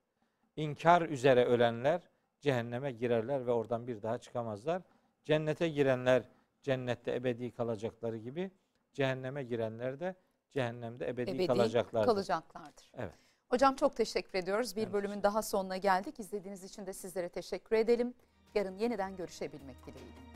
[0.57, 2.03] İnkar üzere ölenler
[2.41, 4.83] cehenneme girerler ve oradan bir daha çıkamazlar.
[5.25, 6.23] Cennete girenler
[6.63, 8.51] cennette ebedi kalacakları gibi
[8.93, 10.15] cehenneme girenler de
[10.51, 12.07] cehennemde ebedi, Ebedi kalacaklardır.
[12.09, 12.93] kalacaklardır.
[12.97, 13.15] Evet.
[13.49, 14.77] Hocam çok teşekkür ediyoruz.
[14.77, 16.21] Bir Ben bölümün daha sonuna geldik.
[16.21, 18.15] İzlediğiniz için de sizlere teşekkür edelim.
[18.55, 20.28] Yarın yeniden görüşebilmek dileğiyle.